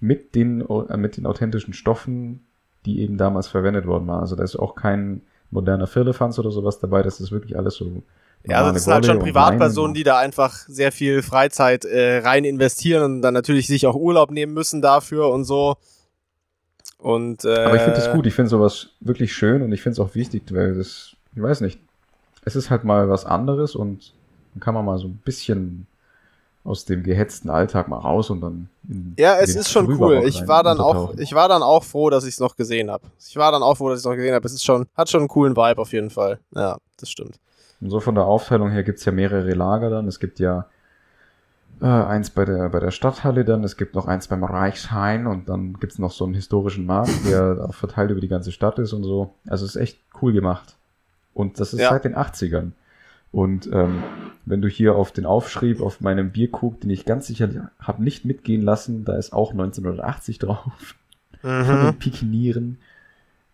[0.00, 2.45] mit den, äh, mit den authentischen Stoffen,
[2.86, 4.20] die eben damals verwendet worden waren.
[4.20, 7.02] Also da ist auch kein moderner Firlefanz oder sowas dabei.
[7.02, 8.02] Das ist wirklich alles so.
[8.44, 12.44] Ja, also das sind halt schon Privatpersonen, die da einfach sehr viel Freizeit äh, rein
[12.44, 15.76] investieren und dann natürlich sich auch Urlaub nehmen müssen dafür und so.
[16.98, 19.94] Und äh, Aber ich finde das gut, ich finde sowas wirklich schön und ich finde
[19.94, 21.80] es auch wichtig, weil das, ich weiß nicht,
[22.44, 24.14] es ist halt mal was anderes und
[24.54, 25.86] dann kann man mal so ein bisschen
[26.66, 30.22] aus dem gehetzten Alltag mal raus und dann in, Ja, es ist schon cool.
[30.26, 33.04] Ich war dann auch, ich war dann auch froh, dass ich es noch gesehen habe.
[33.24, 34.46] Ich war dann auch froh, dass ich es noch gesehen habe.
[34.46, 36.40] Es ist schon, hat schon einen coolen Vibe auf jeden Fall.
[36.54, 37.36] Ja, das stimmt.
[37.80, 40.08] Und so von der Aufteilung her gibt's ja mehrere Lager dann.
[40.08, 40.66] Es gibt ja
[41.80, 45.48] äh, eins bei der, bei der Stadthalle dann, es gibt noch eins beim Reichshain und
[45.48, 48.92] dann gibt's noch so einen historischen Markt, der auch verteilt über die ganze Stadt ist
[48.92, 49.34] und so.
[49.46, 50.74] Also es ist echt cool gemacht.
[51.34, 51.90] Und das ist Ja.
[51.90, 52.72] seit den 80ern.
[53.36, 54.02] Und ähm,
[54.46, 58.24] wenn du hier auf den Aufschrieb auf meinem Bierkrug, den ich ganz sicher habe nicht
[58.24, 60.94] mitgehen lassen, da ist auch 1980 drauf
[61.42, 61.84] von Mhm.
[61.84, 62.78] den Pikinieren.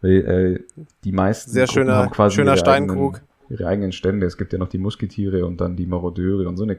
[0.00, 3.16] Weil äh, die meisten Sehr schöner, haben quasi schöner ihre Steinkrug.
[3.16, 4.24] Eigenen, ihre eigenen Stände.
[4.26, 6.78] Es gibt ja noch die Musketiere und dann die Marodeure und so eine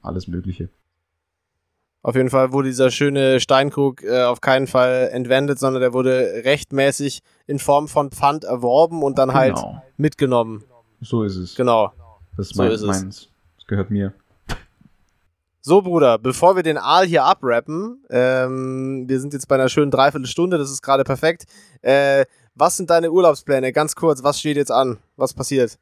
[0.00, 0.70] alles Mögliche.
[2.02, 6.42] Auf jeden Fall wurde dieser schöne Steinkrug äh, auf keinen Fall entwendet, sondern der wurde
[6.44, 9.82] rechtmäßig in Form von Pfand erworben und dann halt Genau.
[9.98, 10.64] mitgenommen.
[11.02, 11.54] So ist es.
[11.54, 11.92] Genau.
[12.38, 12.86] Das ist, so mein, ist es.
[12.86, 13.28] meins.
[13.56, 14.12] Das gehört mir.
[15.60, 19.90] So, Bruder, bevor wir den Aal hier abrappen, ähm, wir sind jetzt bei einer schönen
[19.90, 21.46] Dreiviertelstunde, das ist gerade perfekt.
[21.82, 22.24] Äh,
[22.54, 23.72] was sind deine Urlaubspläne?
[23.72, 24.98] Ganz kurz, was steht jetzt an?
[25.16, 25.78] Was passiert?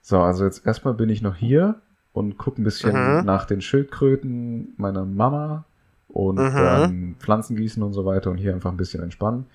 [0.00, 1.74] So, also jetzt erstmal bin ich noch hier
[2.12, 3.24] und gucke ein bisschen Mhm.
[3.26, 5.64] nach den Schildkröten meiner Mama
[6.08, 6.56] und Mhm.
[6.56, 9.46] dann Pflanzen gießen und so weiter und hier einfach ein bisschen entspannen.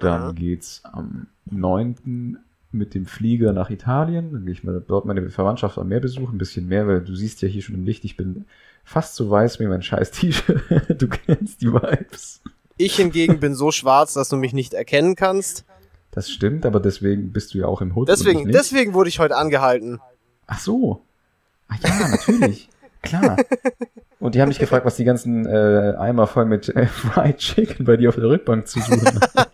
[0.00, 0.34] Dann Mhm.
[0.34, 2.38] geht's am 9.
[2.70, 4.32] mit dem Flieger nach Italien.
[4.32, 7.14] Dann gehe ich mal dort meine Verwandtschaft am Meer besuchen, ein bisschen mehr, weil du
[7.14, 8.46] siehst ja hier schon im Licht, ich bin
[8.84, 10.62] fast so weiß wie mein scheiß T-Shirt.
[11.00, 12.40] Du kennst die Vibes.
[12.76, 15.64] Ich hingegen bin so schwarz, dass du mich nicht erkennen kannst.
[16.10, 18.08] Das stimmt, aber deswegen bist du ja auch im Hut.
[18.08, 20.00] Deswegen, deswegen wurde ich heute angehalten.
[20.46, 21.02] Ach so.
[21.68, 22.68] Ah ja, natürlich.
[23.02, 23.36] Klar.
[24.20, 27.84] Und die haben mich gefragt, was die ganzen äh, Eimer voll mit äh, Fried Chicken
[27.84, 29.50] bei dir auf der Rückbank zu suchen haben.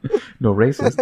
[0.38, 1.00] no racist.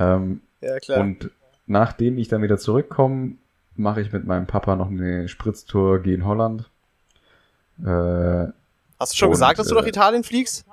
[0.00, 1.00] Ähm, Ja, klar.
[1.00, 1.30] und
[1.66, 3.32] nachdem ich dann wieder zurückkomme,
[3.76, 6.68] mache ich mit meinem Papa noch eine Spritztour gegen Holland.
[7.84, 8.48] Äh,
[8.98, 10.64] hast du schon und, gesagt, dass du äh, nach Italien fliegst?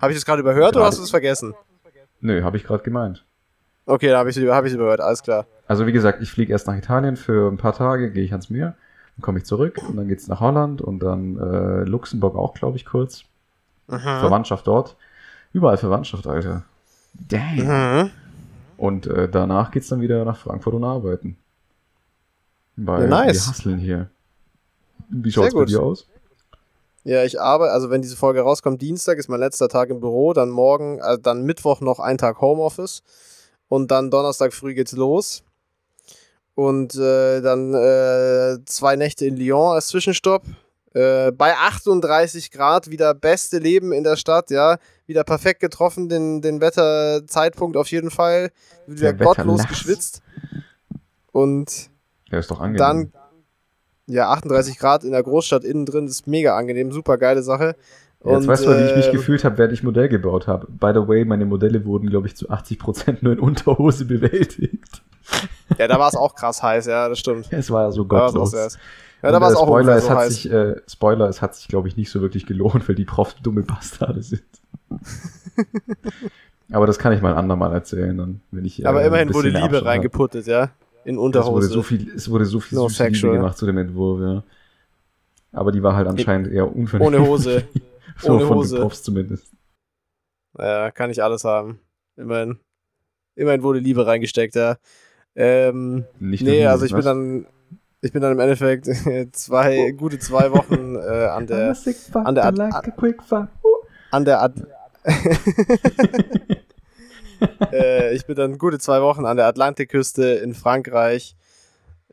[0.00, 1.54] Habe ich das gerade überhört oder gerade- hast du es vergessen?
[2.20, 3.24] nö, habe ich gerade gemeint.
[3.84, 5.46] Okay, da habe ich es hab überhört, alles klar.
[5.68, 8.50] Also wie gesagt, ich fliege erst nach Italien für ein paar Tage, gehe ich ans
[8.50, 8.74] Meer,
[9.16, 12.76] dann komme ich zurück und dann geht's nach Holland und dann äh, Luxemburg auch, glaube
[12.76, 13.22] ich, kurz.
[13.86, 13.98] Mhm.
[14.00, 14.96] Verwandtschaft dort.
[15.52, 16.64] Überall Verwandtschaft, Alter.
[17.14, 17.56] Damn.
[18.04, 18.10] Mhm.
[18.76, 21.36] Und äh, danach geht's dann wieder nach Frankfurt und arbeiten.
[22.76, 23.46] Weil Ja, nice.
[23.46, 24.10] wir hustlen hier.
[25.08, 26.06] Wie Sehr schaut's bei dir aus?
[27.04, 30.32] Ja, ich arbeite, also wenn diese Folge rauskommt, Dienstag ist mein letzter Tag im Büro,
[30.32, 33.02] dann morgen, äh, dann Mittwoch noch ein Tag Homeoffice
[33.68, 35.44] und dann Donnerstag früh geht's los.
[36.56, 40.42] Und äh, dann äh, zwei Nächte in Lyon als Zwischenstopp.
[40.94, 44.78] Äh, bei 38 Grad wieder beste Leben in der Stadt, ja.
[45.06, 48.50] Wieder perfekt getroffen, den, den Wetterzeitpunkt auf jeden Fall.
[48.86, 50.22] Wieder Der gottlos geschwitzt.
[51.32, 51.90] Und
[52.30, 52.78] Ja, ist doch angenehm.
[52.78, 53.12] dann,
[54.06, 57.76] ja, 38 Grad in der Großstadt innen drin, ist mega angenehm, super geile Sache.
[58.24, 60.66] Jetzt Und, weißt du, wie ich mich ähm, gefühlt habe, während ich Modell gebaut habe.
[60.68, 65.02] By the way, meine Modelle wurden, glaube ich, zu 80% nur in Unterhose bewältigt.
[65.78, 67.46] Ja, da war es auch krass heiß, ja, das stimmt.
[67.52, 68.52] Es war ja so gottlos.
[69.22, 70.34] Ja, da war es äh, auch Spoiler, es so hat heiß.
[70.34, 73.36] sich, äh, Spoiler, es hat sich, glaube ich, nicht so wirklich gelohnt, weil die Profs
[73.42, 74.42] dumme Bastarde sind.
[76.72, 78.82] Aber das kann ich mal ein andermal erzählen, dann, wenn ich.
[78.82, 80.70] äh, Aber ein immerhin wurde Liebe reingeputtet, ja.
[81.04, 81.68] In Es wurde Unterhose.
[81.68, 84.42] so viel, es wurde so viel No süße Liebe gemacht zu dem Entwurf, ja.
[85.52, 87.20] Aber die war halt anscheinend eher unvernünftig.
[87.20, 87.62] ohne Hose.
[88.20, 88.74] so ohne von Hose.
[88.76, 89.52] den Profs zumindest.
[90.58, 91.78] Ja, kann ich alles haben.
[92.16, 92.58] Immerhin.
[93.36, 94.76] Immerhin wurde Liebe reingesteckt, ja.
[95.34, 97.04] Ähm, Nicht nee, Liebe, also ich bin was?
[97.04, 97.46] dann,
[98.00, 98.86] ich bin dann im Endeffekt
[99.36, 101.76] zwei, gute zwei Wochen äh, an der,
[102.14, 102.92] an der Ad-
[104.10, 104.62] an der Ad
[107.72, 111.36] äh, ich bin dann gute zwei Wochen an der Atlantikküste in Frankreich.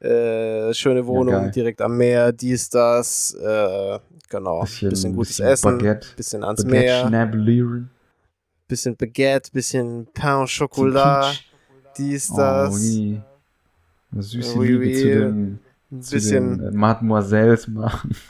[0.01, 1.51] Äh, schöne Wohnung geil.
[1.51, 4.61] direkt am Meer, dies, das, äh, genau.
[4.61, 6.07] Bisschen, Bisschen- gutes bisschen Essen, Baguette.
[6.17, 7.89] bisschen ans Baguette Meer, schnabulieren.
[8.67, 11.33] bisschen Baguette, bisschen Pain au Chocolat,
[11.97, 13.21] dies, das, Oh, oui.
[14.11, 14.93] Eine süße Oui, Liebe oui.
[14.95, 15.59] zu den,
[15.91, 18.13] ein zu bisschen, den äh, Mademoiselles machen.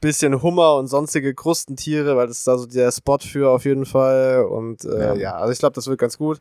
[0.00, 3.86] bisschen Hummer und sonstige Krustentiere, weil das ist da so der Spot für auf jeden
[3.86, 4.44] Fall.
[4.44, 5.14] Und äh, Ja.
[5.14, 5.34] ja.
[5.36, 6.40] also ich glaube, das wird ganz gut.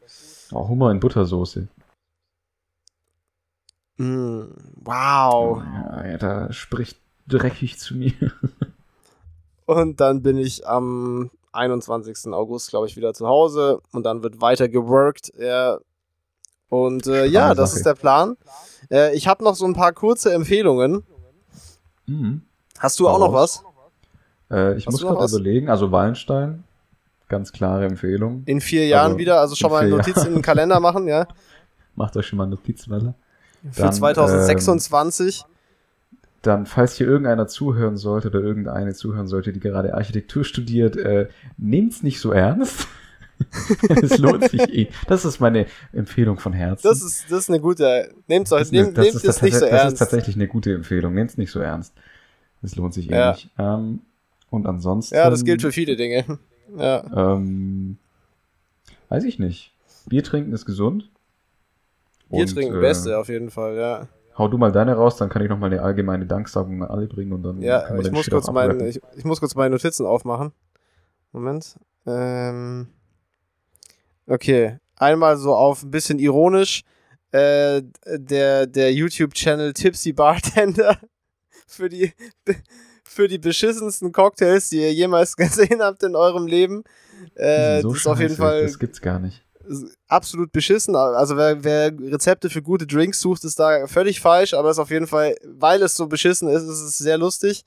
[0.52, 1.68] Oh, Hummer in Buttersoße.
[3.98, 4.44] Mm,
[4.76, 5.62] wow.
[5.64, 8.14] Ja, ja, da spricht dreckig zu mir.
[9.66, 12.32] Und dann bin ich am 21.
[12.34, 15.32] August, glaube ich, wieder zu Hause und dann wird weiter geworkt.
[15.40, 15.80] Ja.
[16.70, 18.38] Und äh, ja, das ist der Plan.
[18.92, 21.04] Äh, ich habe noch so ein paar kurze Empfehlungen.
[22.06, 22.44] Mhm.
[22.86, 23.64] Hast du auch noch was?
[24.52, 26.64] Äh, ich Hast muss gerade überlegen, also Wallenstein,
[27.28, 28.44] ganz klare Empfehlung.
[28.46, 30.28] In vier Jahren Also, wieder, also schon mal eine vier Notiz Jahren.
[30.28, 31.28] in den Kalender machen, ja.
[31.96, 33.16] Macht euch schon mal Notizen, Welle.
[33.72, 35.46] Für Dann, 2026.
[36.44, 41.28] Dann, falls hier irgendeiner zuhören sollte oder irgendeine zuhören sollte, die gerade Architektur studiert, äh,
[41.58, 42.88] nehmt's nicht so ernst.
[44.04, 44.90] es lohnt sich eh.
[45.08, 46.88] Das ist meine Empfehlung von Herzen.
[46.88, 48.12] das ist, das ist eine gute.
[48.28, 49.98] Nehmt euch, eine- nehmt, es nicht so tats- Das ist ernst.
[49.98, 51.16] tatsächlich eine gute Empfehlung.
[51.16, 51.94] Nehmt es nicht so ernst.
[52.66, 53.32] Das lohnt sich eh Ja.
[53.34, 53.50] nicht.
[53.60, 54.00] Ähm,
[54.50, 55.14] und ansonsten.
[55.14, 56.26] Ja, das gilt für viele Dinge.
[56.76, 57.04] Ja.
[57.36, 58.00] Ähm,
[59.10, 59.72] weiß ich nicht.
[60.08, 61.12] Bier trinken ist gesund.
[62.32, 64.08] Bier Und, trinken, äh, beste auf jeden Fall, ja.
[64.36, 67.06] Hau du mal deine raus, dann kann ich noch mal eine allgemeine Danksagung an alle
[67.06, 70.08] bringen und dann Ja, ich den muss, kurz mein, ich, ich muss kurz meine Notizen
[70.08, 70.54] aufmachen.
[71.32, 71.76] Moment.
[72.08, 72.88] Ähm.
[74.26, 76.82] Okay, einmal so auf ein bisschen ironisch
[77.32, 80.98] äh, der, der YouTube-Channel Tipsy Bartender
[81.76, 82.14] für die,
[83.04, 86.84] für die beschissensten Cocktails, die ihr jemals gesehen habt in eurem Leben.
[87.36, 89.44] Äh, so das ist auf jeden Fall Das gibt's gar nicht.
[90.08, 90.96] absolut beschissen.
[90.96, 94.92] Also wer, wer Rezepte für gute Drinks sucht, ist da völlig falsch, aber ist auf
[94.92, 97.64] jeden Fall, weil es so beschissen ist, ist es sehr lustig.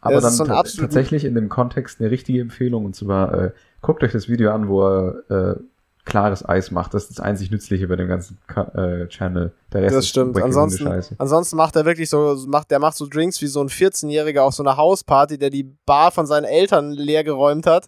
[0.00, 2.84] Aber Es dann ist so tatsächlich in dem Kontext eine richtige Empfehlung.
[2.84, 3.50] Und zwar, äh,
[3.80, 5.60] guckt euch das Video an, wo er äh,
[6.08, 6.94] klares Eis macht.
[6.94, 9.52] Das ist das einzig Nützliche bei dem ganzen Ka äh, Channel.
[9.72, 10.34] Der Rest Das ist stimmt.
[10.34, 13.68] wackelig Ansonsten, ansonsten macht er wirklich so, macht, der macht so Drinks wie so ein
[13.68, 17.86] 14-Jähriger auf so einer Hausparty, der die Bar von seinen Eltern leer geräumt hat.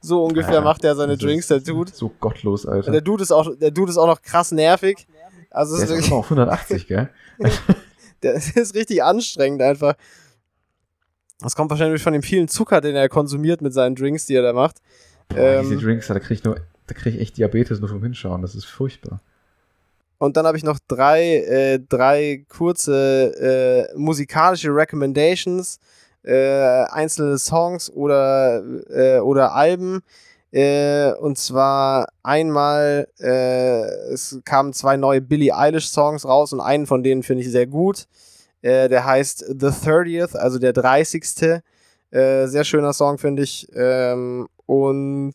[0.00, 1.92] So ungefähr Ja, macht er seine Drinks, ist der Dude.
[1.94, 2.90] So gottlos, Alter.
[2.92, 5.06] Der Dude ist auch, der Dude ist auch noch krass nervig.
[5.50, 7.08] Also Der ist ist auf 180, gell?
[8.22, 9.94] der ist richtig anstrengend einfach.
[11.40, 14.42] Das kommt wahrscheinlich von dem vielen Zucker, den er konsumiert mit seinen Drinks, die er
[14.42, 14.76] da macht.
[15.28, 16.56] Boah, Ähm, diese Drinks, da krieg ich nur,
[16.86, 18.42] da krieg ich echt Diabetes nur vom Hinschauen.
[18.42, 19.20] Das ist furchtbar.
[20.18, 25.80] Und dann habe ich noch drei, äh, drei kurze äh, musikalische Recommendations,
[26.22, 30.00] äh, einzelne Songs oder, äh, oder Alben.
[30.52, 36.86] Äh, und zwar einmal, äh, es kamen zwei neue Billie Eilish Songs raus und einen
[36.86, 38.06] von denen finde ich sehr gut.
[38.60, 41.62] Äh, der heißt The 30th, also der 30.
[42.12, 43.66] Äh, sehr schöner Song, finde ich.
[43.74, 45.32] Ähm, und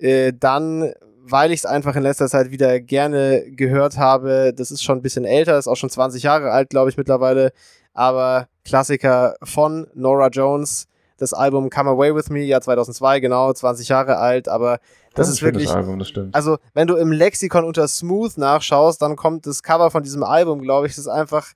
[0.00, 0.92] äh, dann,
[1.22, 5.02] weil ich es einfach in letzter Zeit wieder gerne gehört habe, das ist schon ein
[5.02, 7.52] bisschen älter, ist auch schon 20 Jahre alt, glaube ich, mittlerweile,
[7.92, 10.86] aber Klassiker von Nora Jones,
[11.18, 14.78] das Album Come Away With Me, Jahr 2002, genau, 20 Jahre alt, aber
[15.14, 16.34] das, ein ist wirklich, Album, das stimmt.
[16.34, 20.62] also wenn du im Lexikon unter Smooth nachschaust, dann kommt das Cover von diesem Album,
[20.62, 21.48] glaube ich, das ist einfach,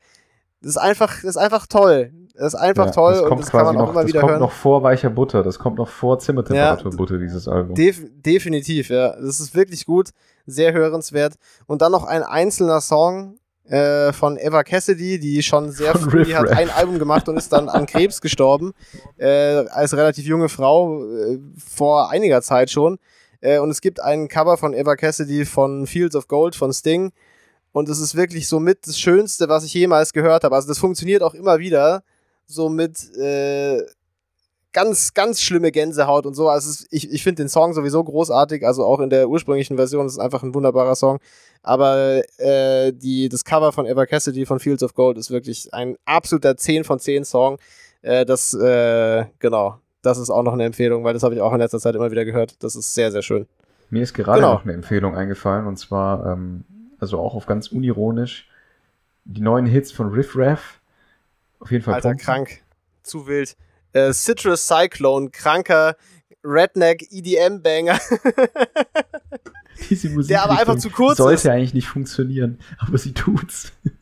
[0.65, 2.11] das ist einfach, das ist einfach toll.
[2.35, 4.09] Das ist einfach Ja, toll das und kommt das kann man auch noch, immer das
[4.09, 4.41] wieder kommt hören.
[4.41, 7.77] noch vor weicher Butter, das kommt noch vor Zimmertemperatur Butter, dieses Album.
[7.77, 9.15] Def definitiv, ja.
[9.21, 10.11] Das ist wirklich gut,
[10.47, 11.35] sehr hörenswert.
[11.67, 13.37] Und dann noch ein einzelner Song
[13.69, 17.37] äh, von Eva Cassidy, die schon sehr Von früh, die hat ein Album gemacht und
[17.37, 18.73] ist dann an Krebs gestorben,
[19.17, 22.99] äh, als relativ junge Frau, äh, vor einiger Zeit schon.
[23.41, 27.13] Äh, und es gibt ein Cover von Eva Cassidy von Fields of Gold von Sting.
[27.75, 30.55] Und es ist wirklich so mit das Schönste, was ich jemals gehört habe.
[30.55, 32.05] Also das funktioniert auch immer wieder.
[32.47, 33.83] So mit äh,
[34.73, 36.49] ganz, ganz schlimme Gänsehaut und so.
[36.49, 38.65] Also ist, ich, ich finde den Song sowieso großartig.
[38.65, 41.19] Also auch in der ursprünglichen Version ist es einfach ein wunderbarer Song.
[41.65, 45.97] Aber äh, die, das Cover von Eva Cassidy von Fields of Gold ist wirklich ein
[46.05, 47.59] absoluter 10 von 10 Song.
[48.03, 51.53] Äh, das, äh, genau, das ist auch noch eine Empfehlung, weil das habe ich auch
[51.53, 52.63] in letzter Zeit immer wieder gehört.
[52.63, 53.49] Das ist sehr, sehr schön.
[53.91, 54.53] Mir ist gerade Genau.
[54.55, 56.65] noch eine Empfehlung eingefallen und zwar, ähm,
[57.05, 58.49] also auch auf ganz unironisch,
[59.25, 60.81] die neuen Hits von Riff Raff.
[61.61, 62.25] Auf jeden Fall Alter, pumpen.
[62.25, 62.63] krank.
[63.03, 63.57] Zu wild.
[63.93, 65.97] Äh, Citrus Cyclone, kranker
[66.43, 67.99] Redneck EDM-Banger.
[69.91, 71.47] Diese Musik Der aber einfach zu kurz sollte ist.
[71.47, 73.73] eigentlich nicht funktionieren, aber sie tut's.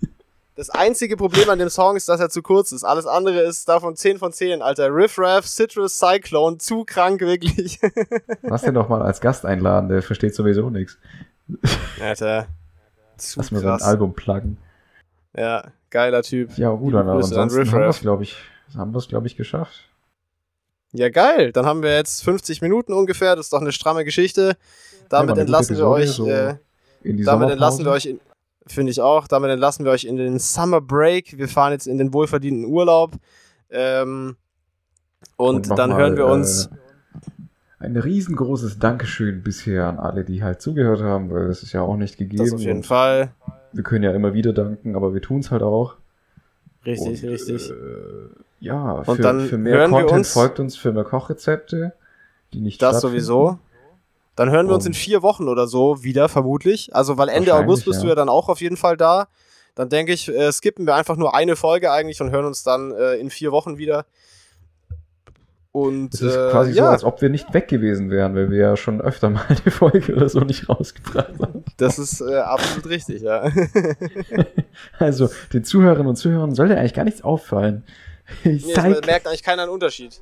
[0.55, 2.85] Das einzige Problem an dem Song ist, dass er zu kurz ist.
[2.85, 4.95] Alles andere ist davon 10 von 10, Alter.
[4.95, 7.81] Riff Raff, Citrus Cyclone, zu krank, wirklich.
[8.43, 10.99] Lass den doch mal als Gast einladen, der versteht sowieso nichts.
[12.01, 12.49] Alter.
[13.23, 13.83] Zu Lass mir sein krass.
[13.83, 14.59] Album pluggen.
[15.37, 16.57] Ja, geiler Typ.
[16.59, 18.37] Ja, gut, aber ansonsten haben wir es, glaube ich,
[18.77, 19.89] haben glaube ich, geschafft.
[20.93, 21.53] Ja, geil.
[21.53, 23.35] Dann haben wir jetzt 50 Minuten ungefähr.
[23.35, 24.57] Das ist doch eine stramme Geschichte.
[25.09, 26.19] Damit Ja, entlassen wir euch.
[26.19, 26.59] Äh, so
[27.05, 28.21] die Damit entlassen wir euch in,
[28.67, 31.39] finde ich auch, damit entlassen wir euch in den Summer Break.
[31.39, 33.15] Wir fahren jetzt in den wohlverdienten Urlaub.
[33.71, 34.37] Ähm,
[35.37, 36.67] und, noch dann mal, hören wir uns.
[36.67, 36.69] Äh,
[37.83, 41.97] ein riesengroßes Dankeschön bisher an alle, die halt zugehört haben, weil das ist ja auch
[41.97, 42.45] nicht gegeben.
[42.45, 43.33] das auf jeden Fall.
[43.73, 45.97] Wir können ja immer wieder danken, aber wir tun's halt auch.
[46.85, 47.71] Richtig, Und, richtig.
[47.71, 47.75] Äh,
[48.61, 51.93] ja, Und für, dann für mehr Content uns- folgt uns für mehr Kochrezepte,
[52.53, 53.59] die nicht das sowieso.
[54.37, 56.95] Dann hören wir uns in vier Wochen oder so wieder, vermutlich.
[56.95, 58.03] Also, weil Ende August bist ja.
[58.05, 59.29] du ja dann auch auf jeden Fall da.
[59.75, 62.93] Dann denke ich, äh, skippen wir einfach nur eine Folge eigentlich und hören uns dann
[62.93, 64.07] äh, in vier Wochen wieder.
[65.73, 68.51] Und Es ist äh, quasi so, ja, als ob wir nicht weg gewesen wären, weil
[68.51, 71.65] wir ja schon öfter mal eine Folge oder so nicht rausgebracht haben.
[71.79, 73.51] das ist äh, absolut richtig, ja.
[74.99, 77.85] Also, den Zuhörerinnen und Zuhörern sollte eigentlich gar nichts auffallen.
[78.45, 80.21] Nee, es Zeig- merkt eigentlich keiner einen Unterschied.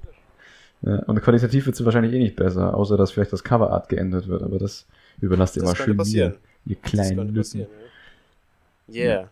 [0.82, 4.28] Ja, und qualitativ wird es wahrscheinlich eh nicht besser, außer dass vielleicht das Coverart geändert
[4.28, 4.86] wird, aber das
[5.20, 6.36] überlasst ihr Das mal schön passieren.
[6.64, 7.66] ihr Das kleinen Nüssen.
[7.66, 7.68] passieren.
[8.88, 9.28] Yeah.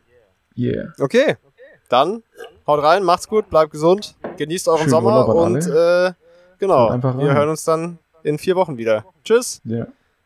[0.56, 0.92] Yeah.
[0.98, 1.36] Okay,
[1.88, 2.22] dann
[2.68, 6.12] haut rein, macht's gut, bleibt gesund, genießt euren Schönen Sommer Urlaub und äh,
[6.58, 9.04] genau, wir hören uns dann in vier Wochen wieder.
[9.24, 9.60] Tschüss.
[9.64, 9.86] Ja.